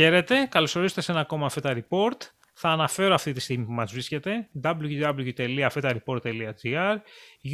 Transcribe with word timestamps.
Χαίρετε, 0.00 0.46
καλώς 0.50 0.76
ορίσατε 0.76 1.00
σε 1.00 1.12
ένα 1.12 1.20
ακόμα 1.20 1.50
Feta 1.54 1.74
Report. 1.74 2.16
Θα 2.54 2.68
αναφέρω 2.68 3.14
αυτή 3.14 3.32
τη 3.32 3.40
στιγμή 3.40 3.64
που 3.64 3.72
μας 3.72 3.92
βρίσκεται 3.92 4.48
www.fetareport.gr 4.64 6.96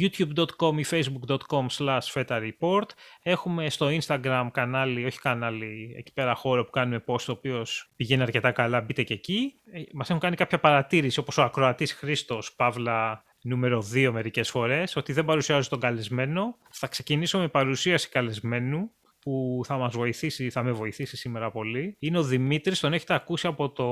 youtube.com 0.01 0.77
ή 0.77 0.85
facebook.com 0.89 1.65
slash 1.77 1.99
fetareport 2.13 2.85
Έχουμε 3.21 3.69
στο 3.69 3.87
Instagram 4.01 4.47
κανάλι, 4.51 5.05
όχι 5.05 5.19
κανάλι, 5.19 5.95
εκεί 5.97 6.13
πέρα 6.13 6.35
χώρο 6.35 6.65
που 6.65 6.71
κάνουμε 6.71 7.03
post, 7.07 7.21
το 7.21 7.31
οποίο 7.31 7.65
πηγαίνει 7.95 8.21
αρκετά 8.21 8.51
καλά, 8.51 8.81
μπείτε 8.81 9.03
και 9.03 9.13
εκεί. 9.13 9.53
Ε, 9.71 9.81
μας 9.93 10.09
έχουν 10.09 10.21
κάνει 10.21 10.35
κάποια 10.35 10.59
παρατήρηση, 10.59 11.19
όπως 11.19 11.37
ο 11.37 11.43
ακροατής 11.43 11.93
Χρήστος, 11.93 12.55
Παύλα 12.55 13.23
νούμερο 13.41 13.85
2 13.93 14.09
μερικές 14.11 14.49
φορές, 14.49 14.95
ότι 14.95 15.13
δεν 15.13 15.25
παρουσιάζω 15.25 15.69
τον 15.69 15.79
καλεσμένο. 15.79 16.57
Θα 16.69 16.87
ξεκινήσω 16.87 17.39
με 17.39 17.47
παρουσίαση 17.47 18.09
καλεσμένου 18.09 18.91
που 19.27 19.61
θα 19.65 19.77
μας 19.77 19.95
βοηθήσει, 19.95 20.49
θα 20.49 20.63
με 20.63 20.71
βοηθήσει 20.71 21.17
σήμερα 21.17 21.51
πολύ. 21.51 21.95
Είναι 21.99 22.17
ο 22.17 22.23
Δημήτρης, 22.23 22.79
τον 22.79 22.93
έχετε 22.93 23.13
ακούσει 23.13 23.47
από 23.47 23.69
το 23.69 23.85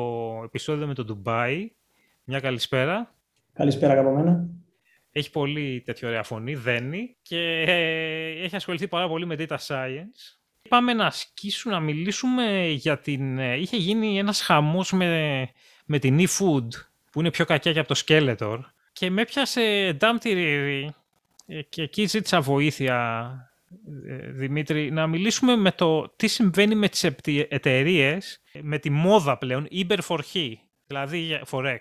επεισόδιο 0.45 0.87
με 0.87 0.93
το 0.93 1.05
Ντουμπάι. 1.05 1.71
Μια 2.23 2.39
καλησπέρα. 2.39 3.15
Καλησπέρα 3.53 3.99
από 3.99 4.11
μένα. 4.11 4.49
Έχει 5.11 5.31
πολύ 5.31 5.81
τέτοια 5.85 6.07
ωραία 6.07 6.23
φωνή, 6.23 6.55
δένει 6.55 7.15
και 7.21 7.63
ε, 7.67 8.43
έχει 8.43 8.55
ασχοληθεί 8.55 8.87
πάρα 8.87 9.07
πολύ 9.07 9.25
με 9.25 9.35
data 9.39 9.57
science. 9.67 10.37
Πάμε 10.69 10.93
να 10.93 11.05
ασκήσουμε, 11.05 11.73
να 11.73 11.79
μιλήσουμε 11.79 12.67
για 12.67 12.97
την... 12.97 13.39
Ε, 13.39 13.55
είχε 13.55 13.77
γίνει 13.77 14.17
ένας 14.17 14.41
χαμός 14.41 14.91
με, 14.91 15.49
με 15.85 15.99
την 15.99 16.17
e-food, 16.19 16.67
που 17.11 17.19
είναι 17.19 17.31
πιο 17.31 17.45
κακιά 17.45 17.73
και 17.73 17.79
από 17.79 17.93
το 17.93 18.01
Skeletor. 18.05 18.59
Και 18.93 19.09
με 19.09 19.21
έπιασε 19.21 19.97
Dumpty 20.01 20.89
και 21.69 21.81
εκεί 21.81 22.05
ζήτησα 22.05 22.41
βοήθεια 22.41 23.29
ε, 23.31 23.54
Δημήτρη, 24.31 24.91
να 24.91 25.07
μιλήσουμε 25.07 25.55
με 25.55 25.71
το 25.71 26.09
τι 26.15 26.27
συμβαίνει 26.27 26.75
με 26.75 26.89
τις 26.89 27.03
εταιρείες, 27.49 28.41
με 28.61 28.77
τη 28.77 28.89
μόδα 28.89 29.37
πλέον, 29.37 29.67
Uber 29.71 29.99
for 30.07 30.19
He, 30.33 30.53
δηλαδή 30.85 31.41
Forex. 31.51 31.79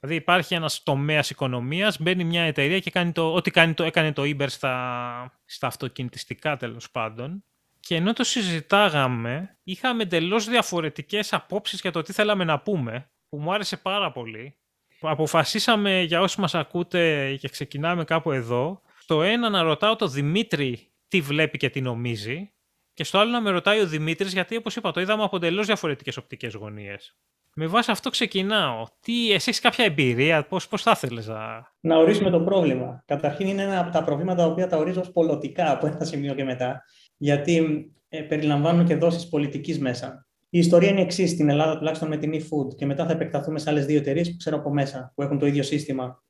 Δηλαδή 0.00 0.18
υπάρχει 0.18 0.54
ένας 0.54 0.82
τομέας 0.82 1.30
οικονομίας, 1.30 2.00
μπαίνει 2.00 2.24
μια 2.24 2.42
εταιρεία 2.42 2.78
και 2.78 2.90
κάνει 2.90 3.12
το, 3.12 3.34
ό,τι 3.34 3.50
κάνει 3.50 3.74
το, 3.74 3.84
έκανε 3.84 4.12
το 4.12 4.22
Uber 4.22 4.46
στα, 4.48 5.40
στα 5.44 5.66
αυτοκινητιστικά 5.66 6.56
τέλος 6.56 6.90
πάντων. 6.90 7.44
Και 7.80 7.94
ενώ 7.94 8.12
το 8.12 8.24
συζητάγαμε, 8.24 9.58
είχαμε 9.62 10.02
εντελώς 10.02 10.48
διαφορετικές 10.48 11.32
απόψεις 11.32 11.80
για 11.80 11.90
το 11.90 12.02
τι 12.02 12.12
θέλαμε 12.12 12.44
να 12.44 12.60
πούμε, 12.60 13.10
που 13.28 13.38
μου 13.38 13.52
άρεσε 13.52 13.76
πάρα 13.76 14.12
πολύ. 14.12 14.56
Αποφασίσαμε 15.00 16.02
για 16.02 16.20
όσοι 16.20 16.40
μας 16.40 16.54
ακούτε 16.54 17.34
και 17.40 17.48
ξεκινάμε 17.48 18.04
κάπου 18.04 18.32
εδώ, 18.32 18.82
το 19.06 19.22
ένα 19.22 19.48
να 19.48 19.62
ρωτάω 19.62 19.96
το 19.96 20.08
Δημήτρη 20.08 20.92
τι 21.08 21.20
βλέπει 21.20 21.58
και 21.58 21.70
τι 21.70 21.80
νομίζει. 21.80 22.52
Και 22.94 23.04
στο 23.04 23.18
άλλο 23.18 23.30
να 23.30 23.40
με 23.40 23.50
ρωτάει 23.50 23.80
ο 23.80 23.86
Δημήτρης, 23.86 24.32
γιατί 24.32 24.56
όπως 24.56 24.76
είπα 24.76 24.90
το 24.90 25.00
είδαμε 25.00 25.22
από 25.22 25.36
εντελώς 25.36 25.66
διαφορετικές 25.66 26.16
οπτικές 26.16 26.54
γωνίες. 26.54 27.16
Με 27.54 27.66
βάση 27.66 27.90
αυτό 27.90 28.10
ξεκινάω. 28.10 28.84
Τι, 29.00 29.32
εσύ 29.32 29.48
έχεις 29.48 29.60
κάποια 29.60 29.84
εμπειρία, 29.84 30.46
πώς, 30.46 30.68
πώς 30.68 30.82
θα 30.82 30.90
ήθελες 30.90 31.26
να... 31.26 31.72
Να 31.80 31.96
ορίσουμε 31.96 32.30
το 32.30 32.40
πρόβλημα. 32.40 33.02
Καταρχήν 33.06 33.46
είναι 33.46 33.62
ένα 33.62 33.80
από 33.80 33.90
τα 33.90 34.04
προβλήματα 34.04 34.42
τα 34.42 34.48
οποία 34.48 34.66
τα 34.66 34.76
ορίζω 34.76 35.00
ως 35.00 35.12
πολιτικά 35.12 35.70
από 35.70 35.86
ένα 35.86 36.04
σημείο 36.04 36.34
και 36.34 36.44
μετά. 36.44 36.82
Γιατί 37.16 37.86
ε, 38.08 38.20
περιλαμβάνουν 38.20 38.86
και 38.86 38.96
δόσεις 38.96 39.28
πολιτικής 39.28 39.78
μέσα. 39.78 40.26
Η 40.50 40.58
ιστορία 40.58 40.88
είναι 40.88 41.00
εξής 41.00 41.30
στην 41.30 41.48
Ελλάδα, 41.48 41.78
τουλάχιστον 41.78 42.08
με 42.08 42.16
την 42.16 42.32
eFood, 42.34 42.76
και 42.76 42.86
μετά 42.86 43.06
θα 43.06 43.12
επεκταθούμε 43.12 43.58
σε 43.58 43.70
άλλες 43.70 43.86
δύο 43.86 43.98
εταιρείες 43.98 44.30
που 44.30 44.36
ξέρω 44.36 44.56
από 44.56 44.72
μέσα, 44.72 45.12
που 45.14 45.22
έχουν 45.22 45.38
το 45.38 45.46
ίδιο 45.46 45.62
σύστημα 45.62 46.22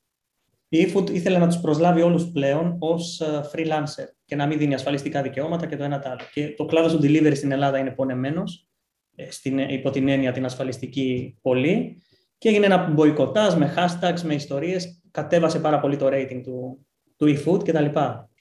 η 0.68 0.92
eFood 0.92 1.10
ήθελε 1.10 1.38
να 1.38 1.46
τους 1.46 1.60
προσλάβει 1.60 2.02
όλους 2.02 2.30
πλέον 2.30 2.76
ως 2.78 3.20
ε, 3.20 3.50
freelancer 3.52 4.04
και 4.24 4.36
να 4.36 4.46
μην 4.46 4.58
δίνει 4.58 4.74
ασφαλιστικά 4.74 5.22
δικαιώματα 5.22 5.66
και 5.66 5.76
το 5.76 5.84
ένα 5.84 5.98
το 5.98 6.08
άλλο. 6.08 6.20
Και 6.32 6.54
το 6.56 6.64
κλάδος 6.64 6.92
του 6.92 6.98
delivery 7.02 7.36
στην 7.36 7.52
Ελλάδα 7.52 7.78
είναι 7.78 7.90
πονεμένος, 7.90 8.68
ε, 9.16 9.72
υπό 9.72 9.90
την 9.90 10.08
έννοια 10.08 10.32
την 10.32 10.44
ασφαλιστική 10.44 11.38
πολύ. 11.42 12.02
Και 12.38 12.48
έγινε 12.48 12.66
ένα 12.66 12.88
μποϊκοτάζ 12.90 13.54
με 13.54 13.74
hashtags, 13.76 14.20
με 14.20 14.34
ιστορίες. 14.34 15.02
Κατέβασε 15.10 15.60
πάρα 15.60 15.80
πολύ 15.80 15.96
το 15.96 16.06
rating 16.06 16.40
του, 16.42 16.86
του 17.16 17.36
eFood 17.36 17.64
κτλ. 17.64 17.84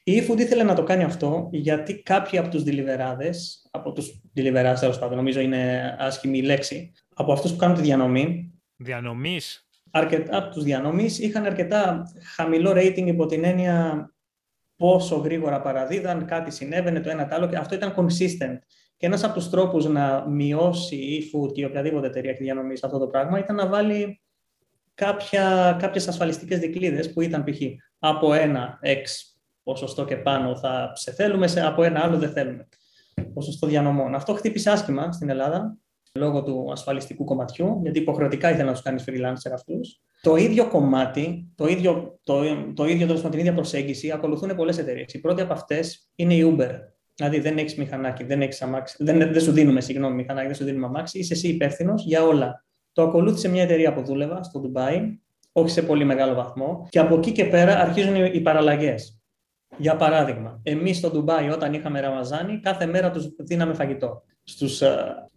Η 0.03 0.21
eFood 0.21 0.39
ήθελε 0.39 0.63
να 0.63 0.75
το 0.75 0.83
κάνει 0.83 1.03
αυτό 1.03 1.49
γιατί 1.51 2.01
κάποιοι 2.01 2.39
από 2.39 2.49
τους 2.49 2.63
deliverάδε, 2.63 3.29
από 3.71 3.91
τους 3.91 4.21
deliverάδε 4.35 4.75
τέλος 4.79 4.99
πάντων, 4.99 5.15
νομίζω 5.15 5.39
είναι 5.39 5.95
άσχημη 5.99 6.37
η 6.37 6.41
λέξη, 6.41 6.91
από 7.15 7.31
αυτούς 7.31 7.51
που 7.51 7.57
κάνουν 7.57 7.75
τη 7.75 7.81
διανομή. 7.81 8.51
Διανομής; 8.75 9.66
Αρκετά 9.97 10.37
από 10.37 10.53
τους 10.53 10.63
διανομής 10.63 11.19
είχαν 11.19 11.45
αρκετά 11.45 12.03
χαμηλό 12.35 12.71
rating 12.75 13.05
υπό 13.05 13.25
την 13.25 13.43
έννοια 13.43 14.09
πόσο 14.75 15.15
γρήγορα 15.15 15.61
παραδίδαν, 15.61 16.25
κάτι 16.25 16.51
συνέβαινε 16.51 16.99
το 16.99 17.09
ένα 17.09 17.27
το 17.27 17.35
άλλο 17.35 17.47
και 17.47 17.55
αυτό 17.55 17.75
ήταν 17.75 17.93
consistent. 17.97 18.57
Και 18.97 19.05
ένας 19.05 19.23
από 19.23 19.33
τους 19.33 19.49
τρόπους 19.49 19.85
να 19.85 20.29
μειώσει 20.29 20.95
η 20.95 21.31
food 21.33 21.53
και 21.53 21.65
οποιαδήποτε 21.65 22.07
εταιρεία 22.07 22.31
έχει 22.31 22.43
διανομής 22.43 22.79
σε 22.79 22.85
αυτό 22.85 22.97
το 22.99 23.07
πράγμα 23.07 23.39
ήταν 23.39 23.55
να 23.55 23.67
βάλει 23.67 24.21
κάποια, 24.93 25.77
κάποιες 25.79 26.07
ασφαλιστικές 26.07 26.59
δικλείδες 26.59 27.13
που 27.13 27.21
ήταν 27.21 27.43
π.χ. 27.43 27.61
από 27.99 28.33
ένα 28.33 28.79
X 28.83 29.03
ποσοστό 29.63 30.05
και 30.05 30.15
πάνω 30.15 30.57
θα 30.57 30.91
σε 30.95 31.11
θέλουμε, 31.11 31.47
σε, 31.47 31.61
από 31.61 31.83
ένα 31.83 32.03
άλλο 32.03 32.17
δεν 32.17 32.31
θέλουμε 32.31 32.67
ποσοστό 33.33 33.67
διανομών. 33.67 34.15
Αυτό 34.15 34.33
χτύπησε 34.33 34.69
άσχημα 34.69 35.11
στην 35.11 35.29
Ελλάδα 35.29 35.77
λόγω 36.17 36.43
του 36.43 36.69
ασφαλιστικού 36.71 37.23
κομματιού, 37.23 37.79
γιατί 37.83 37.99
υποχρεωτικά 37.99 38.49
ήθελα 38.49 38.65
να 38.65 38.71
τους 38.71 38.81
κάνεις 38.81 39.03
freelancer 39.07 39.51
αυτούς. 39.53 40.01
Το 40.21 40.35
ίδιο 40.35 40.67
κομμάτι, 40.67 41.51
το 41.55 41.67
ίδιο, 41.67 42.19
το, 42.23 42.41
το 42.73 42.85
ίδιο 42.85 43.07
τέλος 43.07 43.21
την 43.21 43.39
ίδια 43.39 43.53
προσέγγιση 43.53 44.11
ακολουθούν 44.11 44.55
πολλές 44.55 44.77
εταιρείες. 44.77 45.13
Η 45.13 45.19
πρώτη 45.19 45.41
από 45.41 45.53
αυτές 45.53 46.09
είναι 46.15 46.33
η 46.33 46.55
Uber. 46.57 46.69
Δηλαδή 47.15 47.39
δεν 47.39 47.57
έχεις 47.57 47.75
μηχανάκι, 47.75 48.23
δεν, 48.23 48.41
έχεις 48.41 48.61
αμάξι, 48.61 49.03
δεν, 49.03 49.17
δεν 49.17 49.41
σου 49.41 49.51
δίνουμε 49.51 49.81
συγγνώμη 49.81 50.15
μηχανάκι, 50.15 50.47
δεν 50.47 50.55
σου 50.55 50.63
δίνουμε 50.63 50.85
αμάξι, 50.85 51.19
είσαι 51.19 51.33
εσύ 51.33 51.47
υπεύθυνος 51.47 52.05
για 52.05 52.23
όλα. 52.23 52.65
Το 52.93 53.01
ακολούθησε 53.01 53.49
μια 53.49 53.63
εταιρεία 53.63 53.93
που 53.93 54.03
δούλευα 54.03 54.43
στο 54.43 54.59
Ντουμπάι, 54.59 55.19
όχι 55.51 55.69
σε 55.69 55.81
πολύ 55.81 56.03
μεγάλο 56.03 56.33
βαθμό, 56.33 56.87
και 56.89 56.99
από 56.99 57.15
εκεί 57.15 57.31
και 57.31 57.45
πέρα 57.45 57.79
αρχίζουν 57.79 58.15
οι 58.15 58.41
παραλλαγές. 58.41 59.21
Για 59.77 59.95
παράδειγμα, 59.95 60.59
εμείς 60.63 60.97
στο 60.97 61.09
Ντουμπάι, 61.09 61.49
όταν 61.49 61.73
είχαμε 61.73 61.99
Ραμαζάνι, 61.99 62.59
κάθε 62.59 62.85
μέρα 62.85 63.11
τους 63.11 63.35
δίναμε 63.37 63.73
φαγητό 63.73 64.23
στους 64.49 64.81
uh, 64.81 64.85
ε, 64.85 64.89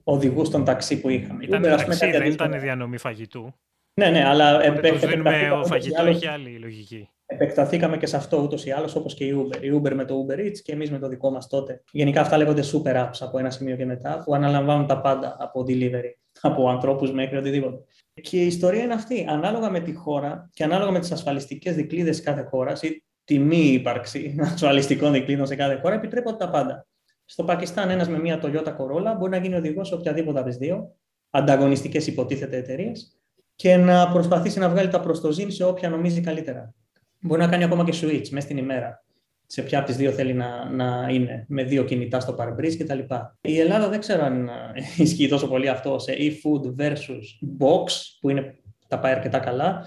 οδηγούς 0.04 0.50
των 0.50 0.64
ταξί 0.64 1.00
που 1.00 1.08
είχαμε. 1.08 1.44
Ήταν 1.44 1.62
Uber, 1.62 1.76
ταξί, 1.76 2.10
δεν 2.10 2.26
ήταν 2.26 2.60
διανομή 2.60 2.98
φαγητού. 2.98 3.54
Ναι, 3.94 4.10
ναι, 4.10 4.24
αλλά 4.24 4.62
επεκταθήκαμε. 4.62 5.50
Ο 5.50 5.64
φαγητό 5.64 6.04
έχει 6.04 6.26
άλλη 6.26 6.58
λογική. 6.58 7.08
Επεκταθήκαμε 7.26 7.96
και 7.96 8.06
σε 8.06 8.16
αυτό 8.16 8.42
ούτως 8.42 8.66
ή 8.66 8.70
άλλως, 8.70 8.94
όπως 8.94 9.14
και 9.14 9.24
η 9.24 9.34
Uber. 9.36 9.62
Η 9.62 9.80
Uber 9.80 9.92
με 9.92 10.04
το 10.04 10.26
Uber 10.26 10.38
Eats 10.38 10.58
και 10.58 10.72
εμείς 10.72 10.90
με 10.90 10.98
το 10.98 11.08
δικό 11.08 11.30
μας 11.30 11.46
τότε. 11.46 11.82
Γενικά 11.92 12.20
αυτά 12.20 12.36
λέγονται 12.36 12.62
super 12.72 12.94
apps 12.94 13.18
από 13.20 13.38
ένα 13.38 13.50
σημείο 13.50 13.76
και 13.76 13.86
μετά, 13.86 14.22
που 14.24 14.34
αναλαμβάνουν 14.34 14.86
τα 14.86 15.00
πάντα 15.00 15.36
από 15.40 15.64
delivery, 15.68 16.12
από 16.40 16.68
ανθρώπους 16.68 17.12
μέχρι 17.12 17.36
οτιδήποτε. 17.36 17.76
Και 18.20 18.42
η 18.42 18.46
ιστορία 18.46 18.82
είναι 18.82 18.94
αυτή. 18.94 19.26
Ανάλογα 19.28 19.70
με 19.70 19.80
τη 19.80 19.92
χώρα 19.92 20.50
και 20.52 20.64
ανάλογα 20.64 20.90
με 20.90 20.98
τις 20.98 21.12
ασφαλιστικές 21.12 21.74
δικλείδες 21.74 22.22
κάθε 22.22 22.42
χώρας 22.42 22.82
ή 22.82 23.04
τη 23.24 23.38
μη 23.38 23.72
ύπαρξη 23.72 24.36
ασφαλιστικών 24.54 25.12
δικλείδων 25.12 25.46
σε 25.46 25.56
κάθε 25.56 25.78
χώρα, 25.82 25.94
επιτρέπονται 25.94 26.36
τα 26.36 26.50
πάντα. 26.50 26.86
Στο 27.30 27.44
Πακιστάν, 27.44 27.90
ένας 27.90 28.08
με 28.08 28.18
μια 28.18 28.40
Toyota 28.42 28.76
Corolla 28.76 29.16
μπορεί 29.18 29.30
να 29.30 29.36
γίνει 29.36 29.54
οδηγός 29.54 29.88
σε 29.88 29.94
οποιαδήποτε 29.94 30.38
από 30.38 30.48
τις 30.48 30.56
δύο 30.56 30.94
ανταγωνιστικές 31.30 32.06
υποτίθεται 32.06 32.56
εταιρείες 32.56 33.20
και 33.54 33.76
να 33.76 34.08
προσπαθήσει 34.08 34.58
να 34.58 34.68
βγάλει 34.68 34.88
τα 34.88 35.00
προστοζήν 35.00 35.50
σε 35.50 35.64
όποια 35.64 35.88
νομίζει 35.88 36.20
καλύτερα. 36.20 36.74
Μπορεί 37.20 37.40
να 37.40 37.48
κάνει 37.48 37.64
ακόμα 37.64 37.84
και 37.84 37.92
switch 37.94 38.28
μέσα 38.28 38.40
στην 38.40 38.56
ημέρα. 38.56 39.04
Σε 39.46 39.62
ποια 39.62 39.78
από 39.78 39.86
τις 39.86 39.96
δύο 39.96 40.10
θέλει 40.10 40.32
να, 40.32 40.70
να 40.70 41.08
είναι, 41.10 41.44
με 41.48 41.64
δύο 41.64 41.84
κινητά 41.84 42.20
στο 42.20 42.32
παρμπρίζ 42.32 42.76
κτλ. 42.76 42.98
Η 43.40 43.60
Ελλάδα 43.60 43.88
δεν 43.88 44.00
ξέρω 44.00 44.24
αν 44.24 44.48
ε, 44.48 44.52
ισχύει 45.02 45.28
τόσο 45.28 45.48
πολύ 45.48 45.68
αυτό 45.68 45.98
σε 45.98 46.12
e-food 46.18 46.82
versus 46.82 47.48
box, 47.58 47.84
που 48.20 48.30
είναι, 48.30 48.58
τα 48.88 48.98
πάει 48.98 49.12
αρκετά 49.12 49.38
καλά, 49.38 49.86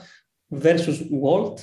versus 0.62 0.98
Walt 1.24 1.56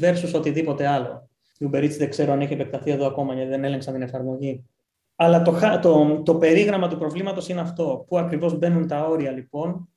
versus 0.00 0.32
οτιδήποτε 0.34 0.86
άλλο. 0.86 1.30
Η 1.58 1.68
Uber 1.72 1.84
Eats 1.84 1.96
δεν 1.98 2.10
ξέρω 2.10 2.32
αν 2.32 2.40
έχει 2.40 2.52
επεκταθεί 2.52 2.90
εδώ 2.90 3.06
ακόμα 3.06 3.34
γιατί 3.34 3.50
δεν 3.50 3.64
έλεγξαν 3.64 3.92
την 3.92 4.02
εφαρμογή. 4.02 4.64
Αλλά 5.20 5.42
το, 5.42 5.78
το, 5.82 6.22
το 6.22 6.34
περίγραμμα 6.34 6.88
του 6.88 6.98
προβλήματος 6.98 7.48
είναι 7.48 7.60
αυτό. 7.60 8.04
Πού 8.08 8.18
ακριβώς 8.18 8.58
μπαίνουν 8.58 8.86
τα 8.86 9.06
όρια 9.06 9.30
λοιπόν 9.30 9.88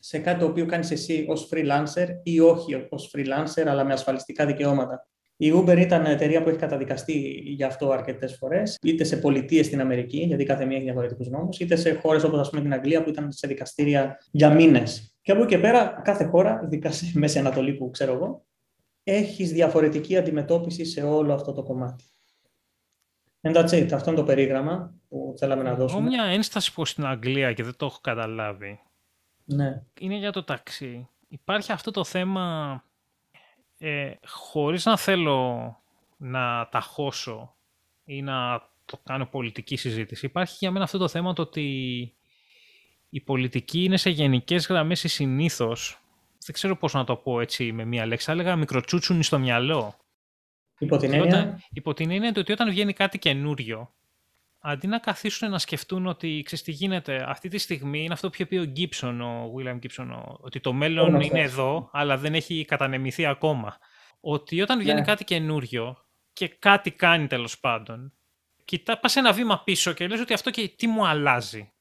σε 0.00 0.18
κάτι 0.18 0.38
το 0.38 0.46
οποίο 0.46 0.66
κάνεις 0.66 0.90
εσύ 0.90 1.26
ως 1.28 1.48
freelancer 1.52 2.06
ή 2.22 2.40
όχι 2.40 2.86
ως 2.88 3.14
freelancer 3.16 3.66
αλλά 3.66 3.84
με 3.84 3.92
ασφαλιστικά 3.92 4.46
δικαιώματα. 4.46 5.06
Η 5.36 5.52
Uber 5.54 5.78
ήταν 5.78 6.04
εταιρεία 6.04 6.42
που 6.42 6.48
έχει 6.48 6.58
καταδικαστεί 6.58 7.12
γι' 7.44 7.64
αυτό 7.64 7.90
αρκετές 7.90 8.36
φορές, 8.36 8.78
είτε 8.82 9.04
σε 9.04 9.16
πολιτείες 9.16 9.66
στην 9.66 9.80
Αμερική, 9.80 10.18
γιατί 10.18 10.44
κάθε 10.44 10.64
μία 10.64 10.76
έχει 10.76 10.84
διαφορετικούς 10.84 11.28
νόμους, 11.28 11.58
είτε 11.58 11.76
σε 11.76 11.92
χώρες 11.92 12.24
όπως 12.24 12.50
την 12.50 12.72
Αγγλία 12.72 13.02
που 13.02 13.08
ήταν 13.08 13.32
σε 13.32 13.46
δικαστήρια 13.46 14.18
για 14.30 14.50
μήνες. 14.50 15.16
Και 15.22 15.32
από 15.32 15.42
εκεί 15.42 15.54
και 15.54 15.58
πέρα, 15.58 16.00
κάθε 16.04 16.24
χώρα, 16.24 16.60
ειδικά 16.64 16.90
σε 16.90 17.12
Μέση 17.14 17.38
Ανατολή 17.38 17.74
που 17.74 17.90
ξέρω 17.90 18.12
εγώ, 18.12 18.44
έχεις 19.02 19.52
διαφορετική 19.52 20.16
αντιμετώπιση 20.16 20.84
σε 20.84 21.02
όλο 21.02 21.32
αυτό 21.32 21.52
το 21.52 21.62
κομμάτι. 21.62 22.04
And 23.40 23.56
that's 23.56 23.70
it. 23.70 23.92
Αυτό 23.92 24.10
είναι 24.10 24.18
το 24.18 24.24
περίγραμμα 24.24 24.94
που 25.08 25.34
θέλαμε 25.38 25.62
να 25.62 25.74
δώσουμε. 25.74 26.00
Έχω 26.00 26.08
μια 26.08 26.24
ένσταση 26.24 26.72
που 26.72 26.84
στην 26.84 27.06
Αγγλία 27.06 27.52
και 27.52 27.62
δεν 27.62 27.76
το 27.76 27.86
έχω 27.86 27.98
καταλάβει. 28.00 28.80
Ναι. 29.44 29.82
Είναι 30.00 30.16
για 30.16 30.32
το 30.32 30.42
ταξί. 30.42 31.08
Υπάρχει 31.28 31.72
αυτό 31.72 31.90
το 31.90 32.04
θέμα, 32.04 32.84
ε, 33.78 34.10
χωρίς 34.26 34.84
να 34.84 34.96
θέλω 34.96 35.76
να 36.16 36.68
ταχώσω 36.68 37.54
ή 38.04 38.22
να 38.22 38.68
το 38.84 39.00
κάνω 39.04 39.26
πολιτική 39.26 39.76
συζήτηση. 39.76 40.26
Υπάρχει 40.26 40.56
για 40.58 40.70
μένα 40.70 40.84
αυτό 40.84 40.98
το 40.98 41.08
θέμα 41.08 41.32
το 41.32 41.42
ότι 41.42 41.66
η 43.08 43.20
πολιτική 43.20 43.84
είναι 43.84 43.96
σε 43.96 44.10
γενικές 44.10 44.66
γραμμές 44.66 45.04
η 45.04 45.08
συνήθως, 45.08 46.00
δεν 46.44 46.54
ξέρω 46.54 46.76
πώς 46.76 46.92
να 46.92 47.04
το 47.04 47.16
πω 47.16 47.40
έτσι 47.40 47.72
με 47.72 47.84
μία 47.84 48.06
λέξη, 48.06 48.26
θα 48.26 48.32
έλεγα 48.32 48.56
μικροτσούτσουνι 48.56 49.22
στο 49.22 49.38
μυαλό. 49.38 49.94
Υπό 50.78 50.96
την 50.96 51.12
έννοια... 51.12 51.60
υπό 51.70 51.94
την 51.94 52.10
έννοια 52.10 52.32
ότι 52.36 52.52
όταν 52.52 52.70
βγαίνει 52.70 52.92
κάτι 52.92 53.18
καινούριο, 53.18 53.94
αντί 54.58 54.86
να 54.86 54.98
καθίσουν 54.98 55.50
να 55.50 55.58
σκεφτούν 55.58 56.06
ότι 56.06 56.42
ξέρεις 56.44 56.64
τι 56.64 56.70
γίνεται 56.70 57.24
αυτή 57.28 57.48
τη 57.48 57.58
στιγμή, 57.58 58.04
είναι 58.04 58.12
αυτό 58.12 58.28
που 58.28 58.34
είχε 58.34 58.46
πει 58.46 58.56
ο 58.56 58.64
Γκίψον, 58.64 59.20
ο 59.20 59.52
William 59.56 59.78
Gibson, 59.78 60.22
ότι 60.40 60.60
το 60.60 60.72
μέλλον 60.72 61.20
είναι 61.20 61.40
εδώ, 61.40 61.88
αλλά 61.92 62.16
δεν 62.16 62.34
έχει 62.34 62.64
κατανεμηθεί 62.64 63.26
ακόμα. 63.26 63.78
Ότι 64.20 64.60
όταν 64.60 64.78
βγαίνει 64.78 65.00
ναι. 65.00 65.06
κάτι 65.06 65.24
καινούριο 65.24 65.96
και 66.32 66.48
κάτι 66.48 66.90
κάνει 66.90 67.26
τέλος 67.26 67.58
πάντων, 67.60 68.12
κοιτά, 68.64 68.98
πας 68.98 69.16
ένα 69.16 69.32
βήμα 69.32 69.62
πίσω 69.64 69.92
και 69.92 70.06
λες 70.06 70.20
ότι 70.20 70.32
αυτό 70.32 70.50
και 70.50 70.72
τι 70.76 70.86
μου 70.86 71.06
αλλάζει. 71.06 71.72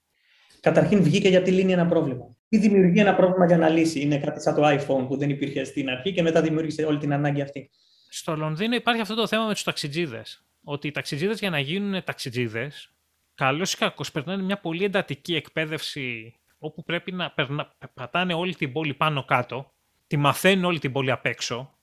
Καταρχήν 0.59 1.03
βγήκε 1.03 1.29
γιατί 1.29 1.51
λύνει 1.51 1.71
ένα 1.71 1.85
πρόβλημα. 1.85 2.35
Ή 2.49 2.57
δημιουργεί 2.57 2.99
ένα 2.99 3.15
πρόβλημα 3.15 3.45
για 3.45 3.57
να 3.57 3.69
λύσει; 3.69 3.99
Είναι 3.99 4.17
κάτι 4.17 4.41
σαν 4.41 4.55
το 4.55 4.67
iPhone 4.67 5.07
που 5.07 5.17
δεν 5.17 5.29
υπήρχε 5.29 5.63
στην 5.63 5.89
αρχή 5.89 6.13
και 6.13 6.21
μετά 6.21 6.41
δημιούργησε 6.41 6.83
όλη 6.83 6.97
την 6.97 7.13
ανάγκη 7.13 7.41
αυτή. 7.41 7.69
Στο 8.09 8.36
Λονδίνο 8.36 8.75
υπάρχει 8.75 9.01
αυτό 9.01 9.15
το 9.15 9.27
θέμα 9.27 9.45
με 9.45 9.54
τους 9.54 9.63
ταξιτζίδες. 9.63 10.45
Ότι 10.63 10.88
οι 10.88 10.92
ταξιτζίδες 10.92 11.39
για 11.39 11.50
να 11.50 11.59
γίνουν 11.59 12.04
ταξιτζίδες, 12.04 12.92
καλώς 13.36 13.74
ή 13.74 13.77
κακώς 13.77 14.12
περνάνε 14.12 14.44
μια 14.44 14.59
πολύ 14.59 14.83
εντατική 14.83 15.36
εκπαίδευση 15.36 16.36
όπου 16.59 16.83
πρέπει 16.83 17.12
να 17.12 17.31
περνα... 17.31 17.75
πατάνε 17.94 18.33
όλη 18.33 18.56
την 18.56 18.71
πόλη 18.71 18.94
πάνω 18.94 19.25
κάτω, 19.25 19.71
τη 20.07 20.18
μαθαίνουν 20.18 20.65
όλη 20.65 20.80
την 20.80 20.92
πόλη 20.92 21.12
απ' 21.12 21.25
έξω. 21.25 21.77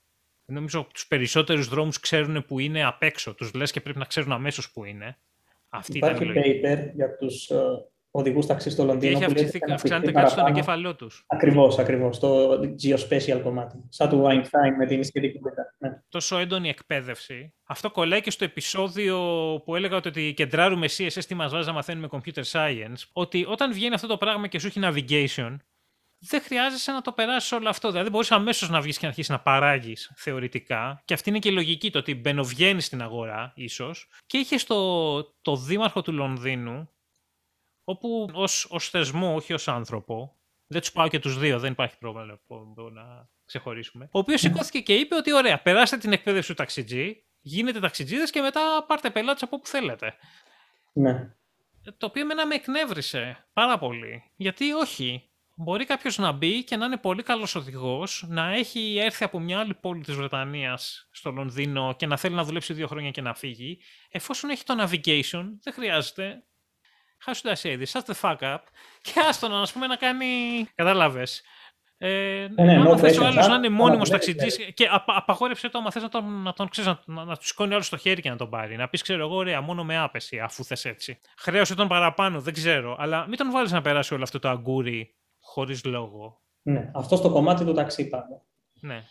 Νομίζω 0.44 0.81
ότι 0.81 0.93
τους 0.93 1.06
περισσότερους 1.06 1.69
δρόμους 1.69 2.00
ξέρουν 2.00 2.44
που 2.44 2.59
είναι 2.59 2.85
απ' 2.85 3.03
έξω. 3.03 3.35
Τους 3.35 3.55
λες 3.55 3.71
και 3.71 3.81
πρέπει 3.81 3.99
να 3.99 4.05
ξέρουν 4.05 4.32
αμέσως 4.32 4.71
που 4.71 4.85
είναι. 4.85 5.19
Αυτή 5.69 5.97
Υπάρχει 5.97 6.31
paper 6.35 6.91
για 6.94 7.17
τους 7.17 7.50
ε, 7.50 7.56
οδηγούς 8.16 8.46
ταξί 8.46 8.70
στο 8.70 8.84
Λονδίνο. 8.84 9.19
Και 9.19 9.25
έχει 9.25 9.32
αυξηθεί, 9.32 9.72
αυξάνεται 9.72 10.12
κάτι 10.12 10.31
στον 10.31 10.46
εγκέφαλό 10.46 10.94
τους. 10.94 11.25
Ακριβώς, 11.26 11.78
ακριβώς. 11.78 12.19
Το 12.19 12.61
geospatial 12.82 13.40
κομμάτι. 13.43 13.84
Σαν 13.88 14.08
του 14.08 14.25
Einstein 14.26 14.75
με 14.78 14.87
την 14.87 15.05
σχετική 15.05 15.40
ναι. 15.78 15.90
Τόσο 16.08 16.38
έντονη 16.38 16.69
εκπαίδευση. 16.69 17.55
Αυτό 17.64 17.90
κολλάει 17.90 18.20
και 18.20 18.31
στο 18.31 18.44
επεισόδιο 18.44 19.19
που 19.64 19.76
έλεγα 19.76 19.96
ότι 19.96 20.34
κεντράρουμε 20.37 20.84
εσύ, 20.84 21.05
εσείς 21.05 21.26
τι 21.26 21.34
μας 21.34 21.52
βάζεις 21.52 21.66
να 21.66 21.72
μαθαίνουμε 21.72 22.08
computer 22.11 22.43
science. 22.52 23.02
Ότι 23.12 23.44
όταν 23.49 23.72
βγαίνει 23.72 23.94
αυτό 23.94 24.06
το 24.06 24.16
πράγμα 24.16 24.46
και 24.46 24.58
σου 24.58 24.66
έχει 24.66 24.81
navigation, 24.82 25.56
δεν 26.19 26.43
χρειάζεσαι 26.43 26.93
να 26.93 27.00
το 27.00 27.12
περάσεις 27.12 27.52
όλο 27.52 27.69
αυτό. 27.69 27.90
Δηλαδή, 27.90 28.11
μπορείς 28.11 28.32
αμέσως 28.32 28.70
να 28.70 28.81
βγεις 28.81 28.94
και 28.94 29.02
να 29.02 29.08
αρχίσεις 29.08 29.31
να 29.31 29.40
παράγεις 29.40 30.12
θεωρητικά. 30.16 31.02
Και 31.05 31.14
αυτή 31.14 31.28
είναι 31.28 31.38
και 31.38 31.49
η 31.49 31.52
λογική, 31.52 31.90
το 31.90 31.99
ότι 31.99 32.14
μπαινοβγαίνεις 32.14 32.84
στην 32.84 33.02
αγορά, 33.02 33.52
ίσως. 33.55 34.08
Και 34.26 34.38
είχες 34.38 34.64
το, 34.64 35.22
το 35.43 35.56
δήμαρχο 35.56 36.02
του 36.02 36.12
Λονδίνου, 36.12 36.88
όπου 37.84 38.28
ως, 38.32 38.66
ως 38.70 38.90
θεσμό, 38.90 39.34
όχι 39.34 39.52
ως 39.52 39.69
άνθρωπο, 39.69 40.36
δεν 40.66 40.81
τους 40.81 40.92
πάω 40.92 41.08
και 41.08 41.19
τους 41.19 41.38
δύο, 41.38 41.58
δεν 41.58 41.72
υπάρχει 41.72 41.98
πρόβλημα 41.98 42.38
να 42.92 43.28
ξεχωρίσουμε. 43.44 44.08
Ο 44.12 44.19
οποίος 44.19 44.40
σηκώθηκε 44.40 44.81
και 44.81 44.94
είπε 44.94 45.14
ότι 45.14 45.32
ωραία, 45.32 45.62
περάστε 45.62 45.96
την 45.96 46.12
εκπαίδευση 46.12 46.48
του 46.48 46.54
ταξιτζή, 46.54 47.25
γίνετε 47.40 47.81
ταξιτζίδες 47.81 48.31
και 48.31 48.40
μετά 48.40 48.84
πάρτε 48.86 49.10
πελάτες 49.10 49.42
από 49.42 49.56
όπου 49.56 49.66
θέλετε. 49.66 50.14
Ναι. 50.92 51.34
Το 51.96 52.06
οποίο 52.06 52.22
εμένα 52.22 52.46
με 52.46 52.54
εκνεύρισε 52.54 53.46
πάρα 53.52 53.78
πολύ. 53.78 54.22
Γιατί 54.37 54.72
όχι. 54.72 55.28
Μπορεί 55.56 55.84
κάποιος 55.84 56.19
να 56.19 56.32
μπει 56.32 56.64
και 56.64 56.76
να 56.76 56.87
είναι 56.87 56.96
πολύ 56.96 57.22
καλός 57.22 57.54
οδηγός, 57.54 58.25
να 58.28 58.54
έχει 58.54 58.98
έρθει 58.98 59.25
από 59.25 59.38
μια 59.38 59.58
άλλη 59.58 59.75
πόλη 59.75 60.02
της 60.02 60.14
Βρετανίας 60.14 61.08
στο 61.10 61.30
Λονδίνο 61.30 61.94
και 61.98 62.06
να 62.06 62.16
θέλει 62.16 62.34
να 62.34 62.44
δουλέψει 62.44 62.72
δύο 62.72 62.87
χρόνια 62.87 63.10
και 63.10 63.20
να 63.20 63.34
φύγει. 63.34 63.78
Εφόσον 64.08 64.50
έχει 64.50 64.64
το 64.64 64.75
navigation, 64.78 65.44
δεν 65.62 65.72
χρειάζεται 65.72 66.44
How 67.26 67.32
should 67.32 67.50
I 67.53 67.56
say 67.62 67.76
this? 67.76 67.91
Shut 67.93 68.06
the 68.06 68.15
fuck 68.23 68.43
up. 68.43 68.62
Και 69.03 69.12
άστον, 69.29 69.55
ας 69.55 69.73
πούμε, 69.73 69.87
να 69.87 69.97
κάνει. 69.97 70.26
Κατάλαβες. 70.75 71.43
Ε, 71.99 72.47
ναι, 72.55 72.65
ναι, 72.65 72.76
άμα 72.76 72.97
θες 72.97 73.19
ο 73.19 73.26
άλλος 73.26 73.49
να 73.49 73.55
είναι 73.55 73.69
μόνιμος 73.69 74.11
ταξιτζής 74.11 74.56
και 74.75 74.88
απα, 74.91 75.17
απαγόρεψε 75.17 75.69
το 75.69 75.79
άμα 75.79 75.91
θες 75.91 76.03
να 76.03 76.09
τον, 76.09 76.43
να 76.43 76.53
τον 76.53 76.69
ξέρεις, 76.69 76.94
να, 77.05 77.25
να, 77.25 77.37
του 77.37 77.47
σηκώνει 77.47 77.75
άλλο 77.75 77.82
στο 77.82 77.97
χέρι 77.97 78.21
και 78.21 78.31
να 78.31 78.37
τον 78.37 78.50
πάρει. 78.50 78.76
Να 78.76 78.88
πεις 78.88 79.03
ξέρω 79.03 79.25
εγώ 79.25 79.37
ωραία 79.37 79.61
μόνο 79.61 79.85
με 79.85 79.99
άπεση 79.99 80.38
αφού 80.38 80.65
θες 80.65 80.85
έτσι. 80.85 81.21
Χρέωσε 81.37 81.75
τον 81.75 81.88
παραπάνω, 81.88 82.41
δεν 82.41 82.53
ξέρω. 82.53 82.97
Αλλά 82.99 83.26
μην 83.29 83.38
τον 83.38 83.50
βάλεις 83.50 83.73
να 83.73 83.81
περάσει 83.81 84.15
όλο 84.15 84.23
αυτό 84.23 84.38
το 84.38 84.49
αγκούρι 84.49 85.15
χωρίς 85.41 85.85
λόγο. 85.85 86.41
Ναι, 86.62 86.91
αυτό 86.94 87.17
στο 87.17 87.31
κομμάτι 87.31 87.65
του 87.65 87.73
ταξί 87.73 88.09
πάντα. 88.09 88.43
Ναι. 88.81 89.03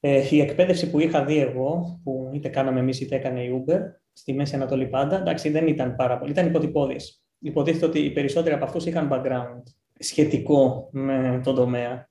Ε, 0.00 0.28
η 0.30 0.40
εκπαίδευση 0.40 0.90
που 0.90 1.00
είχα 1.00 1.24
δει 1.24 1.38
εγώ, 1.38 2.00
που 2.04 2.30
είτε 2.34 2.48
κάναμε 2.48 2.80
εμείς 2.80 3.00
είτε 3.00 3.16
έκανε 3.16 3.42
η 3.42 3.64
Uber, 3.66 3.80
στη 4.12 4.32
Μέση 4.32 4.54
Ανατολή 4.54 4.86
πάντα, 4.86 5.16
εντάξει 5.16 5.50
δεν 5.50 5.66
ήταν 5.66 5.96
πάρα 5.96 6.18
πολύ, 6.18 6.30
ήταν 6.30 6.46
υποτυπώδης 6.46 7.21
υποτίθεται 7.42 7.86
ότι 7.86 7.98
οι 7.98 8.10
περισσότεροι 8.10 8.54
από 8.54 8.64
αυτούς 8.64 8.86
είχαν 8.86 9.08
background 9.12 9.62
σχετικό 9.98 10.88
με 10.92 11.40
τον 11.44 11.54
τομέα. 11.54 12.10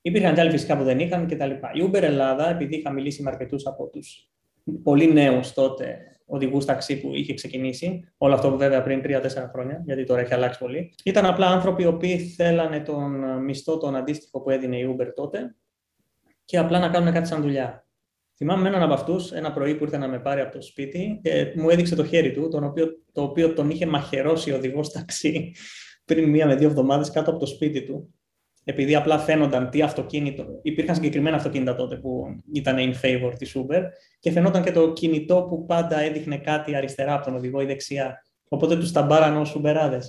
Υπήρχαν 0.00 0.34
και 0.34 0.40
άλλοι 0.40 0.50
φυσικά 0.50 0.76
που 0.76 0.84
δεν 0.84 0.98
είχαν 0.98 1.26
κτλ. 1.26 1.50
Η 1.50 1.90
Uber 1.90 2.02
Ελλάδα, 2.02 2.50
επειδή 2.50 2.76
είχα 2.76 2.92
μιλήσει 2.92 3.22
με 3.22 3.30
αρκετούς 3.30 3.66
από 3.66 3.88
τους 3.88 4.30
πολύ 4.82 5.12
νέους 5.12 5.52
τότε 5.52 5.98
οδηγούς 6.26 6.64
ταξί 6.64 7.00
που 7.00 7.14
είχε 7.14 7.34
ξεκινήσει, 7.34 8.12
όλο 8.16 8.34
αυτό 8.34 8.56
βέβαια 8.56 8.82
πριν 8.82 9.02
3-4 9.04 9.48
χρόνια, 9.52 9.82
γιατί 9.84 10.04
τώρα 10.04 10.20
έχει 10.20 10.34
αλλάξει 10.34 10.58
πολύ, 10.58 10.94
ήταν 11.04 11.26
απλά 11.26 11.46
άνθρωποι 11.46 11.82
οι 11.82 11.86
οποίοι 11.86 12.18
θέλανε 12.18 12.80
τον 12.80 13.42
μισθό 13.44 13.78
τον 13.78 13.96
αντίστοιχο 13.96 14.40
που 14.40 14.50
έδινε 14.50 14.76
η 14.76 14.96
Uber 14.96 15.12
τότε 15.14 15.56
και 16.44 16.58
απλά 16.58 16.78
να 16.78 16.88
κάνουν 16.88 17.12
κάτι 17.12 17.28
σαν 17.28 17.42
δουλειά. 17.42 17.86
Θυμάμαι 18.42 18.68
έναν 18.68 18.82
από 18.82 18.92
αυτούς, 18.92 19.32
ένα 19.32 19.52
πρωί 19.52 19.74
που 19.74 19.84
ήρθε 19.84 19.96
να 19.96 20.08
με 20.08 20.18
πάρει 20.18 20.40
από 20.40 20.52
το 20.52 20.62
σπίτι 20.62 21.20
και 21.22 21.52
μου 21.56 21.70
έδειξε 21.70 21.94
το 21.94 22.04
χέρι 22.04 22.32
του, 22.32 22.48
τον 22.48 22.64
οποίο, 22.64 22.86
το 23.12 23.22
οποίο 23.22 23.52
τον 23.52 23.70
είχε 23.70 23.86
μαχαιρώσει 23.86 24.52
ο 24.52 24.56
οδηγός 24.56 24.90
ταξί 24.90 25.54
πριν 26.04 26.28
μία 26.28 26.46
με 26.46 26.54
δύο 26.54 26.68
εβδομάδες 26.68 27.10
κάτω 27.10 27.30
από 27.30 27.38
το 27.38 27.46
σπίτι 27.46 27.84
του. 27.84 28.14
Επειδή 28.64 28.94
απλά 28.94 29.18
φαίνονταν 29.18 29.70
τι 29.70 29.82
αυτοκίνητο. 29.82 30.46
Υπήρχαν 30.62 30.94
συγκεκριμένα 30.94 31.36
αυτοκίνητα 31.36 31.74
τότε 31.74 31.96
που 31.96 32.24
ήταν 32.52 32.76
in 32.78 32.94
favor 33.02 33.32
της 33.38 33.56
Uber 33.56 33.82
και 34.18 34.30
φαινόταν 34.30 34.62
και 34.62 34.72
το 34.72 34.92
κινητό 34.92 35.46
που 35.48 35.66
πάντα 35.66 36.00
έδειχνε 36.00 36.38
κάτι 36.38 36.74
αριστερά 36.74 37.14
από 37.14 37.24
τον 37.24 37.34
οδηγό 37.34 37.60
ή 37.60 37.64
δεξιά. 37.64 38.24
Οπότε 38.48 38.76
τους 38.76 38.92
ταμπάραν 38.92 39.36
ως 39.36 39.60
Uberάδες. 39.60 40.02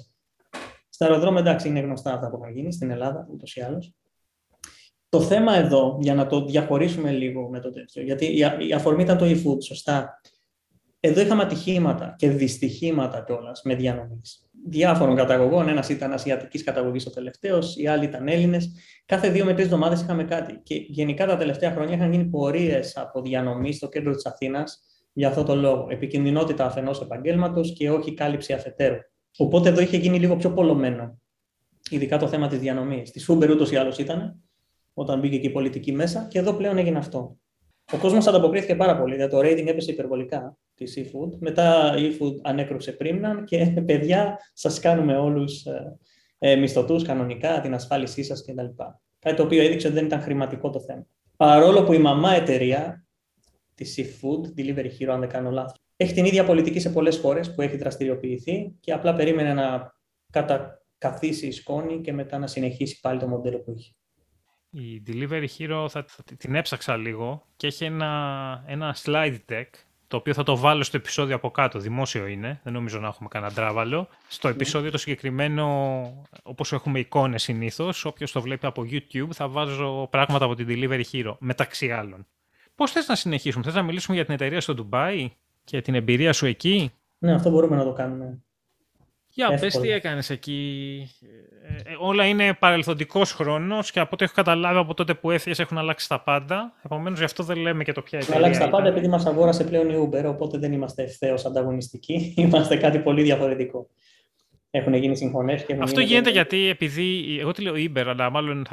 Στα 0.89 1.05
αεροδρόμια 1.05 1.39
εντάξει 1.39 1.67
είναι 1.67 1.79
γνωστά 1.79 2.13
αυτά 2.13 2.29
που 2.29 2.39
έχουν 2.41 2.55
γίνει 2.55 2.73
στην 2.73 2.89
Ελλάδα 2.91 3.27
ούτως 3.31 3.55
ή 3.55 3.61
άλλως. 3.61 3.95
Το 5.11 5.21
θέμα 5.21 5.55
εδώ, 5.55 5.97
για 6.01 6.13
να 6.13 6.27
το 6.27 6.45
διαχωρίσουμε 6.45 7.11
λίγο 7.11 7.49
με 7.49 7.59
το 7.59 7.71
τέτοιο, 7.71 8.03
γιατί 8.03 8.37
η 8.67 8.73
αφορμή 8.73 9.03
ήταν 9.03 9.17
το 9.17 9.25
e-food, 9.25 9.63
σωστά. 9.63 10.21
Εδώ 10.99 11.21
είχαμε 11.21 11.43
ατυχήματα 11.43 12.15
και 12.17 12.29
δυστυχήματα 12.29 13.23
κιόλας 13.23 13.61
με 13.63 13.75
διανομής. 13.75 14.49
Διάφορων 14.67 15.15
καταγωγών. 15.15 15.67
Ένας 15.67 15.89
ήταν 15.89 16.13
ασιατικής 16.13 16.63
καταγωγής 16.63 17.05
ο 17.05 17.09
τελευταίος, 17.09 17.77
οι 17.77 17.87
άλλοι 17.87 18.05
ήταν 18.05 18.27
Έλληνες. 18.27 18.71
Κάθε 19.05 19.29
δύο 19.29 19.45
με 19.45 19.53
τρεις 19.53 19.65
εβδομάδες 19.65 20.01
είχαμε 20.01 20.23
κάτι. 20.23 20.59
Και 20.63 20.75
γενικά 20.75 21.25
τα 21.25 21.37
τελευταία 21.37 21.71
χρόνια 21.71 21.95
είχαν 21.95 22.11
γίνει 22.11 22.25
πορείες 22.25 22.97
από 22.97 23.21
διανομή 23.21 23.73
στο 23.73 23.89
κέντρο 23.89 24.13
της 24.13 24.25
Αθήνας 24.25 24.83
για 25.13 25.27
αυτό 25.27 25.43
το 25.43 25.55
λόγο. 25.55 25.87
Επικινδυνότητα 25.89 26.65
αφενός 26.65 27.01
επαγγέλματος 27.01 27.73
και 27.73 27.89
όχι 27.89 28.13
κάλυψη 28.13 28.53
αφετέρου. 28.53 28.97
Οπότε 29.37 29.69
εδώ 29.69 29.81
είχε 29.81 29.97
γίνει 29.97 30.19
λίγο 30.19 30.35
πιο 30.35 30.51
πολλωμένο. 30.53 31.19
Ειδικά 31.89 32.17
το 32.17 32.27
θέμα 32.27 32.47
της 32.47 32.59
διανομής. 32.59 33.11
Της 33.11 33.29
Uber 33.31 33.49
ούτως 33.49 33.71
ή 33.71 33.75
άλλως 33.75 33.97
ήταν 33.97 34.41
όταν 34.93 35.19
μπήκε 35.19 35.37
και 35.37 35.47
η 35.47 35.51
πολιτική 35.51 35.91
μέσα 35.91 36.27
και 36.29 36.39
εδώ 36.39 36.53
πλέον 36.53 36.77
έγινε 36.77 36.97
αυτό. 36.97 37.37
Ο 37.93 37.97
κόσμος 37.97 38.27
ανταποκρίθηκε 38.27 38.75
πάρα 38.75 38.97
πολύ, 38.99 39.15
γιατί 39.15 39.31
το 39.31 39.39
rating 39.39 39.67
έπεσε 39.67 39.91
υπερβολικά 39.91 40.57
της 40.73 40.97
eFood. 40.97 41.37
Μετά 41.39 41.95
η 41.97 42.01
eFood 42.11 42.35
ανέκρουσε 42.41 42.91
πρίμναν 42.91 43.43
και 43.43 43.65
παιδιά, 43.87 44.37
σας 44.53 44.79
κάνουμε 44.79 45.17
όλους 45.17 45.65
ε, 45.65 45.97
ε 46.37 46.55
μισθωτούς 46.55 47.03
κανονικά, 47.03 47.61
την 47.61 47.73
ασφάλισή 47.73 48.23
σας 48.23 48.45
κτλ. 48.45 48.65
Κάτι 49.19 49.35
το 49.35 49.43
οποίο 49.43 49.63
έδειξε 49.63 49.87
ότι 49.87 49.95
δεν 49.95 50.05
ήταν 50.05 50.21
χρηματικό 50.21 50.69
το 50.69 50.79
θέμα. 50.79 51.05
Παρόλο 51.37 51.83
που 51.83 51.93
η 51.93 51.97
μαμά 51.97 52.33
εταιρεία 52.33 53.05
της 53.75 53.99
eFood, 53.99 54.59
Delivery 54.59 54.89
Hero, 54.99 55.09
αν 55.09 55.19
δεν 55.19 55.29
κάνω 55.29 55.51
λάθος, 55.51 55.79
έχει 55.95 56.13
την 56.13 56.25
ίδια 56.25 56.45
πολιτική 56.45 56.79
σε 56.79 56.89
πολλές 56.89 57.17
χώρες 57.17 57.53
που 57.53 57.61
έχει 57.61 57.77
δραστηριοποιηθεί 57.77 58.75
και 58.79 58.93
απλά 58.93 59.13
περίμενε 59.13 59.53
να 59.53 59.95
κατακαθίσει 60.31 61.47
η 61.47 61.51
σκόνη 61.51 62.01
και 62.01 62.13
μετά 62.13 62.37
να 62.37 62.47
συνεχίσει 62.47 62.99
πάλι 62.99 63.19
το 63.19 63.27
μοντέλο 63.27 63.59
που 63.59 63.71
είχε. 63.71 63.91
Η 64.71 65.03
Delivery 65.07 65.47
Hero 65.57 65.85
θα, 65.89 66.05
την 66.37 66.55
έψαξα 66.55 66.97
λίγο 66.97 67.45
και 67.55 67.67
έχει 67.67 67.85
ένα, 67.85 68.63
ένα 68.67 68.95
slide 69.03 69.37
deck 69.49 69.65
το 70.11 70.17
οποίο 70.17 70.33
θα 70.33 70.43
το 70.43 70.57
βάλω 70.57 70.83
στο 70.83 70.97
επεισόδιο 70.97 71.35
από 71.35 71.51
κάτω, 71.51 71.79
δημόσιο 71.79 72.27
είναι, 72.27 72.59
δεν 72.63 72.73
νομίζω 72.73 72.99
να 72.99 73.07
έχουμε 73.07 73.29
κανένα 73.31 73.53
τράβαλο. 73.53 74.07
Στο 74.27 74.47
ναι. 74.47 74.53
επεισόδιο 74.53 74.91
το 74.91 74.97
συγκεκριμένο, 74.97 75.65
όπως 76.43 76.73
έχουμε 76.73 76.99
εικόνες 76.99 77.43
συνήθως, 77.43 78.05
όποιος 78.05 78.31
το 78.31 78.41
βλέπει 78.41 78.65
από 78.65 78.85
YouTube, 78.91 79.27
θα 79.31 79.47
βάζω 79.47 80.07
πράγματα 80.11 80.45
από 80.45 80.55
την 80.55 80.67
Delivery 80.69 81.03
Hero, 81.11 81.35
μεταξύ 81.39 81.91
άλλων. 81.91 82.27
Πώς 82.75 82.91
θες 82.91 83.07
να 83.07 83.15
συνεχίσουμε, 83.15 83.63
θες 83.63 83.73
να 83.73 83.81
μιλήσουμε 83.81 84.15
για 84.15 84.25
την 84.25 84.33
εταιρεία 84.33 84.61
στο 84.61 84.73
Ντουμπάι 84.73 85.31
και 85.63 85.81
την 85.81 85.95
εμπειρία 85.95 86.33
σου 86.33 86.45
εκεί; 86.45 86.91
Ναι, 87.17 87.33
αυτό 87.33 87.49
μπορούμε 87.49 87.75
να 87.75 87.83
το 87.83 87.93
κάνουμε. 87.93 88.43
Για 89.33 89.57
πες 89.59 89.77
τι 89.77 89.89
έκανες 89.89 90.29
εκεί. 90.29 91.09
Ε, 91.85 91.91
ε, 91.91 91.95
όλα 91.99 92.25
είναι 92.25 92.53
παρελθοντικός 92.53 93.31
χρόνος 93.31 93.91
και 93.91 93.99
από 93.99 94.09
ό,τι 94.13 94.23
έχω 94.23 94.33
καταλάβει 94.35 94.77
από 94.77 94.93
τότε 94.93 95.13
που 95.13 95.31
έφυγες 95.31 95.59
έχουν 95.59 95.77
αλλάξει 95.77 96.07
τα 96.07 96.19
πάντα. 96.19 96.73
Επομένως 96.85 97.19
γι' 97.19 97.25
αυτό 97.25 97.43
δεν 97.43 97.57
λέμε 97.57 97.83
και 97.83 97.91
το 97.91 98.01
ποια 98.01 98.19
εταιρεία 98.19 98.37
Αλλάξει 98.37 98.59
τα 98.59 98.69
πάντα 98.69 98.87
επειδή 98.87 99.07
μας 99.07 99.25
αγόρασε 99.25 99.63
πλέον 99.63 99.89
η 99.89 100.09
Uber, 100.09 100.23
οπότε 100.25 100.57
δεν 100.57 100.73
είμαστε 100.73 101.03
ευθέως 101.03 101.45
ανταγωνιστικοί. 101.45 102.33
Είμαστε 102.37 102.75
κάτι 102.75 102.99
πολύ 102.99 103.21
διαφορετικό. 103.21 103.89
Έχουν 104.73 104.93
γίνει 104.93 105.17
συμφωνίες. 105.17 105.65
Αυτό 105.79 105.99
γίνεται 105.99 106.29
γιατί 106.29 106.67
επειδή, 106.67 107.37
εγώ 107.39 107.51
τι 107.51 107.61
λέω 107.61 107.73
Uber, 107.73 108.03
αλλά 108.07 108.29
μάλλον 108.29 108.65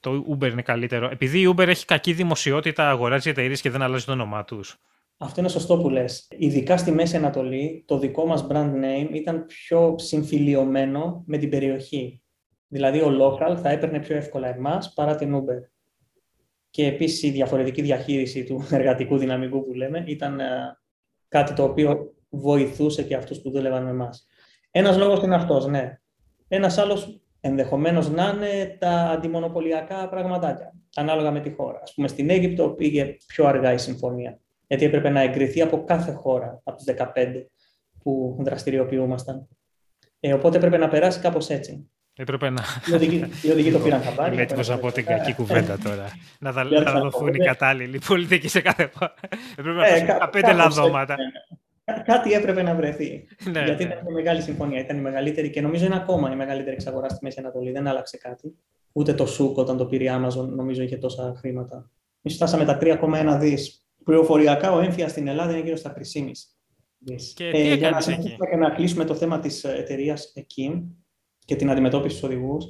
το 0.00 0.26
Uber 0.30 0.50
είναι 0.50 0.62
καλύτερο. 0.62 1.08
Επειδή 1.12 1.40
η 1.40 1.54
Uber 1.56 1.66
έχει 1.66 1.84
κακή 1.84 2.12
δημοσιότητα, 2.12 2.90
αγοράζει 2.90 3.30
εταιρείες 3.30 3.60
και 3.60 3.70
δεν 3.70 3.82
αλλάζει 3.82 4.04
το 4.04 4.12
όνομά 4.12 4.44
τους. 4.44 4.78
Αυτό 5.22 5.40
είναι 5.40 5.48
σωστό 5.48 5.78
που 5.78 5.88
λες. 5.88 6.28
Ειδικά 6.36 6.76
στη 6.76 6.90
Μέση 6.90 7.16
Ανατολή, 7.16 7.84
το 7.86 7.98
δικό 7.98 8.26
μας 8.26 8.46
brand 8.50 8.72
name 8.74 9.08
ήταν 9.12 9.46
πιο 9.46 9.94
συμφιλειωμένο 9.98 11.22
με 11.26 11.38
την 11.38 11.48
περιοχή. 11.48 12.22
Δηλαδή, 12.68 13.00
ο 13.00 13.08
local 13.20 13.56
θα 13.56 13.70
έπαιρνε 13.70 14.00
πιο 14.00 14.16
εύκολα 14.16 14.48
εμάς 14.48 14.92
παρά 14.92 15.14
την 15.14 15.36
Uber. 15.36 15.68
Και 16.70 16.86
επίσης 16.86 17.22
η 17.22 17.30
διαφορετική 17.30 17.82
διαχείριση 17.82 18.44
του 18.44 18.66
εργατικού 18.70 19.16
δυναμικού 19.16 19.64
που 19.64 19.72
λέμε 19.72 20.04
ήταν 20.06 20.40
ε, 20.40 20.78
κάτι 21.28 21.52
το 21.52 21.62
οποίο 21.62 22.14
βοηθούσε 22.28 23.02
και 23.02 23.14
αυτούς 23.14 23.40
που 23.40 23.50
δούλευαν 23.50 23.84
με 23.84 23.90
εμάς. 23.90 24.26
Ένας 24.70 24.96
λόγος 24.96 25.22
είναι 25.22 25.34
αυτός, 25.34 25.66
ναι. 25.66 26.00
Ένας 26.48 26.78
άλλος 26.78 27.20
ενδεχομένως 27.40 28.10
να 28.10 28.28
είναι 28.36 28.76
τα 28.80 28.90
αντιμονοπολιακά 28.90 30.08
πραγματάκια, 30.08 30.74
ανάλογα 30.94 31.30
με 31.30 31.40
τη 31.40 31.50
χώρα. 31.50 31.80
Ας 31.82 31.94
πούμε, 31.94 32.08
στην 32.08 32.30
Αίγυπτο 32.30 32.70
πήγε 32.70 33.16
πιο 33.26 33.46
αργά 33.46 33.72
η 33.72 33.78
συμφωνία 33.78 34.40
γιατί 34.70 34.84
έπρεπε 34.84 35.08
να 35.08 35.20
εγκριθεί 35.20 35.62
από 35.62 35.84
κάθε 35.84 36.12
χώρα, 36.12 36.60
από 36.64 36.76
τις 36.76 36.94
15 36.98 37.06
που 38.02 38.36
δραστηριοποιούμασταν. 38.40 39.48
Ε, 40.20 40.32
οπότε 40.32 40.56
έπρεπε 40.56 40.76
να 40.76 40.88
περάσει 40.88 41.20
κάπως 41.20 41.48
έτσι. 41.48 41.90
Έπρεπε 42.16 42.50
να. 42.50 42.62
Οι 42.90 42.94
οδηγοί, 42.94 43.24
οι 43.42 43.50
οδηγοί 43.50 43.72
το 43.72 43.78
πήραν 43.78 44.02
χαμπάρι. 44.02 44.32
Είμαι 44.32 44.42
έτοιμο 44.42 44.60
να 44.66 44.78
πω 44.78 44.92
την 44.92 45.04
κακή 45.04 45.34
κουβέντα 45.34 45.78
τώρα. 45.78 46.06
να 46.40 46.52
θα 46.52 47.00
δοθούν 47.00 47.34
οι 47.34 47.38
κατάλληλοι 47.38 47.98
πολιτικοί 48.06 48.48
σε 48.48 48.60
κάθε 48.60 48.90
χώρα. 48.94 49.14
Έπρεπε 49.56 49.78
να 49.78 49.86
ε, 49.86 50.18
15 50.32 50.54
λαδώματα. 50.54 51.16
Ναι. 51.16 52.02
Κάτι 52.02 52.32
έπρεπε 52.32 52.62
να 52.62 52.74
βρεθεί. 52.74 53.26
Ναι, 53.44 53.62
γιατί 53.64 53.84
ναι. 53.84 53.92
ήταν 53.92 54.04
μια 54.04 54.14
μεγάλη 54.14 54.42
συμφωνία. 54.42 54.80
Ήταν 54.80 54.96
η 54.96 55.00
μεγαλύτερη 55.00 55.50
και 55.50 55.60
νομίζω 55.60 55.84
είναι 55.84 55.96
ακόμα 55.96 56.32
η 56.32 56.36
μεγαλύτερη 56.36 56.74
εξαγορά 56.74 57.08
στη 57.08 57.18
Μέση 57.22 57.40
Ανατολή. 57.40 57.72
Δεν 57.72 57.86
άλλαξε 57.86 58.16
κάτι. 58.16 58.54
Ούτε 58.92 59.14
το 59.14 59.26
ΣΟΥΚ 59.26 59.56
όταν 59.56 59.76
το 59.76 59.86
πήρε 59.86 60.04
η 60.04 60.10
Amazon 60.10 60.48
νομίζω 60.48 60.82
είχε 60.82 60.96
τόσα 60.96 61.34
χρήματα. 61.38 61.90
Εμεί 62.22 62.34
φτάσαμε 62.34 62.64
τα 62.64 62.78
3,1 62.80 63.36
δις 63.40 63.84
Πληροφοριακά 64.04 64.72
ο 64.72 64.80
έμφυα 64.80 65.08
στην 65.08 65.28
Ελλάδα 65.28 65.52
είναι 65.52 65.62
γύρω 65.62 65.76
στα 65.76 65.94
3,5. 65.96 66.02
Και 67.34 67.46
ε, 67.46 67.50
τι 67.50 67.76
για 67.76 67.90
να 67.90 67.98
εκεί; 68.12 68.36
Και 68.50 68.56
να 68.56 68.70
κλείσουμε 68.70 69.04
το 69.04 69.14
θέμα 69.14 69.40
της 69.40 69.64
εταιρείας 69.64 70.32
εκεί 70.34 70.96
και 71.44 71.56
την 71.56 71.70
αντιμετώπιση 71.70 72.16
στους 72.16 72.28
οδηγούς. 72.28 72.64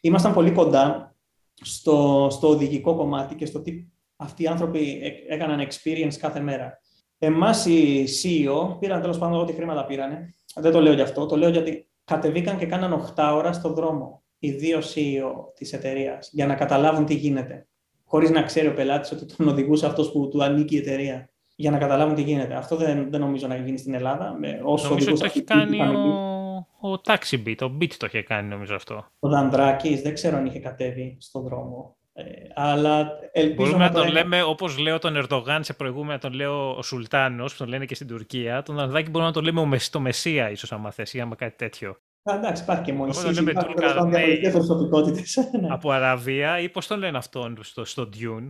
Ήμασταν 0.00 0.32
πολύ 0.32 0.50
κοντά 0.50 1.16
στο, 1.54 2.28
στο 2.30 2.48
οδηγικό 2.48 2.96
κομμάτι 2.96 3.34
και 3.34 3.46
στο 3.46 3.60
τι 3.60 3.86
αυτοί 4.16 4.42
οι 4.42 4.46
άνθρωποι 4.46 5.00
έκαναν 5.28 5.68
experience 5.68 6.14
κάθε 6.18 6.40
μέρα. 6.40 6.78
Εμάς 7.18 7.66
οι 7.66 8.04
CEO 8.22 8.76
πήραν 8.78 9.00
τέλος 9.00 9.18
πάντων 9.18 9.40
ό,τι 9.40 9.52
χρήματα 9.52 9.86
πήρανε. 9.86 10.34
Δεν 10.54 10.72
το 10.72 10.80
λέω 10.80 10.92
γι' 10.92 11.00
αυτό, 11.00 11.26
το 11.26 11.36
λέω 11.36 11.48
γιατί 11.48 11.88
κατεβήκαν 12.04 12.58
και 12.58 12.66
κάναν 12.66 13.12
8 13.16 13.32
ώρα 13.34 13.52
στον 13.52 13.74
δρόμο 13.74 14.24
οι 14.38 14.50
δύο 14.50 14.78
CEO 14.78 15.32
της 15.54 15.72
εταιρείας 15.72 16.30
για 16.32 16.46
να 16.46 16.54
καταλάβουν 16.54 17.06
τι 17.06 17.14
γίνεται 17.14 17.66
χωρίς 18.12 18.30
να 18.30 18.42
ξέρει 18.42 18.68
ο 18.68 18.74
πελάτης 18.74 19.12
ότι 19.12 19.36
τον 19.36 19.48
οδηγούσε 19.48 19.86
αυτός 19.86 20.12
που 20.12 20.28
του 20.28 20.44
ανήκει 20.44 20.74
η 20.74 20.78
εταιρεία. 20.78 21.28
Για 21.56 21.70
να 21.70 21.78
καταλάβουν 21.78 22.14
τι 22.14 22.22
γίνεται. 22.22 22.54
Αυτό 22.54 22.76
δεν, 22.76 23.10
δεν 23.10 23.20
νομίζω 23.20 23.46
να 23.46 23.56
γίνει 23.56 23.78
στην 23.78 23.94
Ελλάδα. 23.94 24.36
Με 24.40 24.60
όσο 24.64 24.88
νομίζω 24.88 25.10
ότι 25.10 25.20
το 25.20 25.24
έχει 25.24 25.42
κάνει 25.42 25.80
ο, 25.80 26.88
ο 26.88 27.00
Taxi 27.04 27.42
Beat. 27.46 27.56
Ο 27.62 27.76
Beat 27.80 27.92
το 27.96 28.06
είχε 28.06 28.22
κάνει 28.22 28.48
νομίζω 28.48 28.74
αυτό. 28.74 29.06
Ο 29.18 29.28
Δανδράκης 29.28 30.02
δεν 30.02 30.14
ξέρω 30.14 30.36
αν 30.36 30.46
είχε 30.46 30.58
κατέβει 30.58 31.16
στον 31.20 31.42
δρόμο. 31.42 31.96
Ε, 32.12 32.24
αλλά 32.54 33.08
ελπίζω 33.32 33.56
Μπορούμε 33.56 33.84
να, 33.84 33.90
να 33.90 34.00
τον 34.00 34.12
λέμε 34.12 34.42
όπως 34.42 34.78
λέω 34.78 34.98
τον 34.98 35.16
Ερντογάν 35.16 35.64
σε 35.64 35.72
προηγούμενα, 35.72 36.18
τον 36.18 36.32
λέω 36.32 36.76
ο 36.76 36.82
Σουλτάνος, 36.82 37.52
που 37.52 37.58
τον 37.58 37.68
λένε 37.68 37.84
και 37.84 37.94
στην 37.94 38.06
Τουρκία. 38.06 38.62
Τον 38.62 38.76
Δανδράκη 38.76 39.10
μπορούμε 39.10 39.26
να 39.26 39.42
τον 39.42 39.44
λέμε 39.44 39.78
το 39.90 40.00
Μεσσία, 40.00 40.50
ίσως, 40.50 40.72
άμα 40.72 40.90
θες, 40.90 41.14
ή 41.14 41.20
άμα 41.20 41.34
κάτι 41.34 41.56
τέτοιο. 41.56 41.96
Εντάξει, 42.22 42.62
υπάρχει 42.62 42.82
και 42.82 42.92
μόνοι 42.92 43.12
διαφορετικές 43.12 45.36
ναι. 45.60 45.68
Από 45.70 45.90
Αραβία 45.90 46.58
ή 46.58 46.68
πώς 46.68 46.86
τον 46.86 46.98
λένε 46.98 47.18
αυτόν 47.18 47.58
στο, 47.60 47.84
στο 47.84 48.08
Dune. 48.14 48.46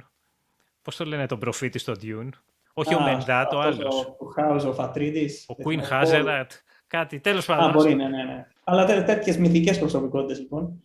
Πώς 0.82 0.96
τον 0.96 1.06
λένε 1.06 1.26
τον 1.26 1.38
προφήτη 1.38 1.78
στο 1.78 1.92
Dune. 2.02 2.28
Όχι 2.74 2.94
ο 2.94 3.00
Μεντά, 3.00 3.46
το 3.46 3.60
άλλος. 3.60 4.04
Ο 4.04 4.16
House 4.36 4.60
of 4.60 4.76
Atreides. 4.76 5.30
Ο 5.46 5.54
Queen 5.64 5.80
Hazarat. 5.90 6.46
Κάτι, 6.86 7.20
τέλος 7.20 7.46
πάντων. 7.46 7.70
Α, 7.70 7.72
μπορεί, 7.72 7.94
ναι, 7.94 8.08
ναι, 8.08 8.22
ναι. 8.22 8.46
Αλλά 8.64 9.04
τέτοιες 9.04 9.36
μυθικές 9.36 9.78
προσωπικότητες, 9.78 10.38
λοιπόν. 10.38 10.82